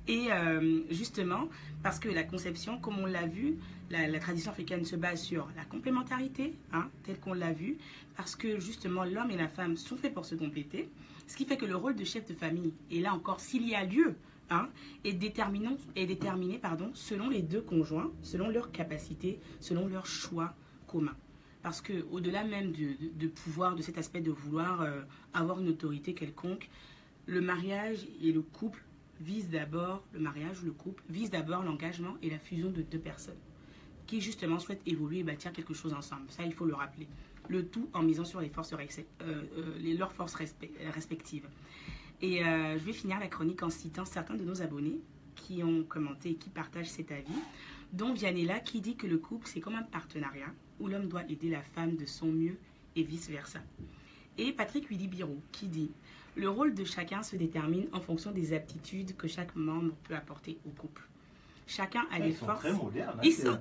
Et 0.08 0.32
euh, 0.32 0.80
justement, 0.90 1.48
parce 1.82 1.98
que 2.00 2.08
la 2.08 2.24
conception, 2.24 2.78
comme 2.78 2.98
on 2.98 3.06
l'a 3.06 3.26
vu, 3.26 3.58
la, 3.90 4.08
la 4.08 4.18
tradition 4.18 4.50
africaine 4.50 4.84
se 4.84 4.96
base 4.96 5.22
sur 5.22 5.48
la 5.54 5.64
complémentarité, 5.64 6.54
hein, 6.72 6.88
telle 7.04 7.20
qu'on 7.20 7.34
l'a 7.34 7.52
vu, 7.52 7.76
parce 8.16 8.34
que 8.34 8.58
justement 8.58 9.04
l'homme 9.04 9.30
et 9.30 9.36
la 9.36 9.48
femme 9.48 9.76
sont 9.76 9.96
faits 9.96 10.14
pour 10.14 10.24
se 10.24 10.34
compléter, 10.34 10.88
ce 11.26 11.36
qui 11.36 11.44
fait 11.44 11.58
que 11.58 11.66
le 11.66 11.76
rôle 11.76 11.94
de 11.94 12.04
chef 12.04 12.26
de 12.26 12.34
famille, 12.34 12.72
et 12.90 13.00
là 13.00 13.12
encore 13.12 13.38
s'il 13.38 13.68
y 13.68 13.74
a 13.74 13.84
lieu, 13.84 14.16
est, 15.04 15.12
déterminé 15.12 16.58
pardon, 16.58 16.90
selon 16.94 17.28
les 17.28 17.42
deux 17.42 17.60
conjoints, 17.60 18.10
selon 18.22 18.48
leurs 18.48 18.72
capacités, 18.72 19.38
selon 19.60 19.86
leurs 19.86 20.06
choix 20.06 20.54
communs. 20.86 21.16
Parce 21.62 21.80
que 21.80 22.04
au-delà 22.10 22.44
même 22.44 22.72
de, 22.72 23.26
pouvoir, 23.26 23.74
de 23.74 23.82
cet 23.82 23.98
aspect 23.98 24.20
de 24.20 24.30
vouloir 24.30 24.80
euh, 24.82 25.00
avoir 25.34 25.60
une 25.60 25.68
autorité 25.68 26.14
quelconque, 26.14 26.70
le 27.26 27.40
mariage 27.40 28.06
et 28.22 28.32
le 28.32 28.42
couple 28.42 28.82
visent 29.20 29.50
d'abord, 29.50 30.02
le 30.12 30.20
mariage 30.20 30.62
ou 30.62 30.66
le 30.66 30.72
couple 30.72 31.02
vise 31.10 31.30
d'abord 31.30 31.62
l'engagement 31.62 32.16
et 32.22 32.30
la 32.30 32.38
fusion 32.38 32.70
de 32.70 32.82
deux 32.82 32.98
personnes 33.00 33.36
qui 34.08 34.20
justement 34.20 34.58
souhaitent 34.58 34.82
évoluer 34.86 35.18
et 35.18 35.22
bâtir 35.22 35.52
quelque 35.52 35.74
chose 35.74 35.92
ensemble. 35.92 36.22
Ça, 36.30 36.42
il 36.42 36.54
faut 36.54 36.64
le 36.64 36.74
rappeler. 36.74 37.06
Le 37.48 37.66
tout 37.66 37.88
en 37.92 38.02
misant 38.02 38.24
sur 38.24 38.40
les 38.40 38.48
forces 38.48 38.72
euh, 38.72 38.76
euh, 39.22 39.96
leurs 39.98 40.12
forces 40.12 40.34
respe- 40.34 40.70
respectives. 40.94 41.46
Et 42.20 42.44
euh, 42.44 42.78
je 42.78 42.84
vais 42.84 42.92
finir 42.92 43.20
la 43.20 43.28
chronique 43.28 43.62
en 43.62 43.70
citant 43.70 44.04
certains 44.04 44.34
de 44.34 44.42
nos 44.42 44.62
abonnés 44.62 45.00
qui 45.36 45.62
ont 45.62 45.84
commenté 45.84 46.30
et 46.30 46.34
qui 46.34 46.50
partagent 46.50 46.90
cet 46.90 47.12
avis, 47.12 47.42
dont 47.92 48.12
Vianella 48.12 48.58
qui 48.58 48.80
dit 48.80 48.96
que 48.96 49.06
le 49.06 49.18
couple, 49.18 49.46
c'est 49.46 49.60
comme 49.60 49.76
un 49.76 49.82
partenariat 49.82 50.52
où 50.80 50.88
l'homme 50.88 51.06
doit 51.08 51.24
aider 51.28 51.48
la 51.48 51.62
femme 51.62 51.96
de 51.96 52.06
son 52.06 52.26
mieux 52.26 52.58
et 52.96 53.02
vice-versa. 53.02 53.60
Et 54.36 54.52
Patrick 54.52 54.88
Willy 54.90 55.08
Biro 55.08 55.40
qui 55.52 55.66
dit 55.66 55.90
Le 56.36 56.48
rôle 56.48 56.74
de 56.74 56.84
chacun 56.84 57.22
se 57.22 57.36
détermine 57.36 57.88
en 57.92 58.00
fonction 58.00 58.32
des 58.32 58.52
aptitudes 58.52 59.16
que 59.16 59.28
chaque 59.28 59.54
membre 59.54 59.94
peut 60.04 60.14
apporter 60.14 60.58
au 60.66 60.70
couple. 60.70 61.02
Chacun 61.68 62.06
a 62.10 62.18
des 62.18 62.30
Ils 62.30 62.34
sont 62.36 62.46
forces. 62.46 62.60
très 62.60 62.72
modernes. 62.72 63.14
hein, 63.18 63.20
Ils 63.22 63.32
sont- 63.34 63.58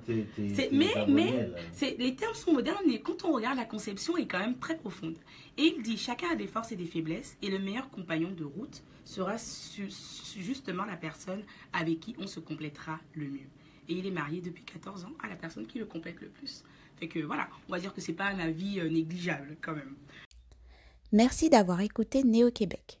mais- 1.08 1.94
les 1.98 2.14
termes 2.16 2.34
sont 2.34 2.52
modernes, 2.54 2.82
mais 2.86 3.00
quand 3.00 3.22
on 3.24 3.32
regarde 3.32 3.56
la 3.58 3.66
conception 3.66 4.16
est 4.16 4.26
quand 4.26 4.38
même 4.38 4.58
très 4.58 4.76
profonde. 4.78 5.16
Et 5.58 5.74
il 5.76 5.82
dit 5.82 5.98
chacun 5.98 6.30
a 6.32 6.34
des 6.34 6.46
forces 6.46 6.72
et 6.72 6.76
des 6.76 6.86
faiblesses, 6.86 7.36
et 7.42 7.50
le 7.50 7.58
meilleur 7.58 7.90
compagnon 7.90 8.30
de 8.30 8.44
route 8.44 8.82
sera 9.04 9.36
su- 9.36 9.90
su- 9.90 10.42
justement 10.42 10.84
la 10.86 10.96
personne 10.96 11.42
avec 11.74 12.00
qui 12.00 12.16
on 12.18 12.26
se 12.26 12.40
complétera 12.40 12.98
le 13.14 13.26
mieux. 13.28 13.48
Et 13.90 13.94
il 13.94 14.06
est 14.06 14.10
marié 14.10 14.40
depuis 14.40 14.64
14 14.64 15.04
ans 15.04 15.12
à 15.22 15.28
la 15.28 15.36
personne 15.36 15.66
qui 15.66 15.78
le 15.78 15.84
complète 15.84 16.20
le 16.22 16.28
plus. 16.28 16.64
Fait 16.96 17.08
que 17.08 17.18
voilà, 17.20 17.48
on 17.68 17.72
va 17.72 17.78
dire 17.78 17.92
que 17.94 18.00
c'est 18.00 18.12
pas 18.14 18.26
un 18.26 18.38
avis 18.38 18.80
euh, 18.80 18.88
négligeable 18.88 19.56
quand 19.60 19.74
même. 19.74 19.94
Merci 21.12 21.48
d'avoir 21.50 21.80
écouté 21.82 22.22
Néo-Québec. 22.22 23.00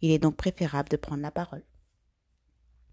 Il 0.00 0.10
est 0.10 0.18
donc 0.18 0.36
préférable 0.36 0.88
de 0.88 0.96
prendre 0.96 1.22
la 1.22 1.30
parole. 1.30 1.64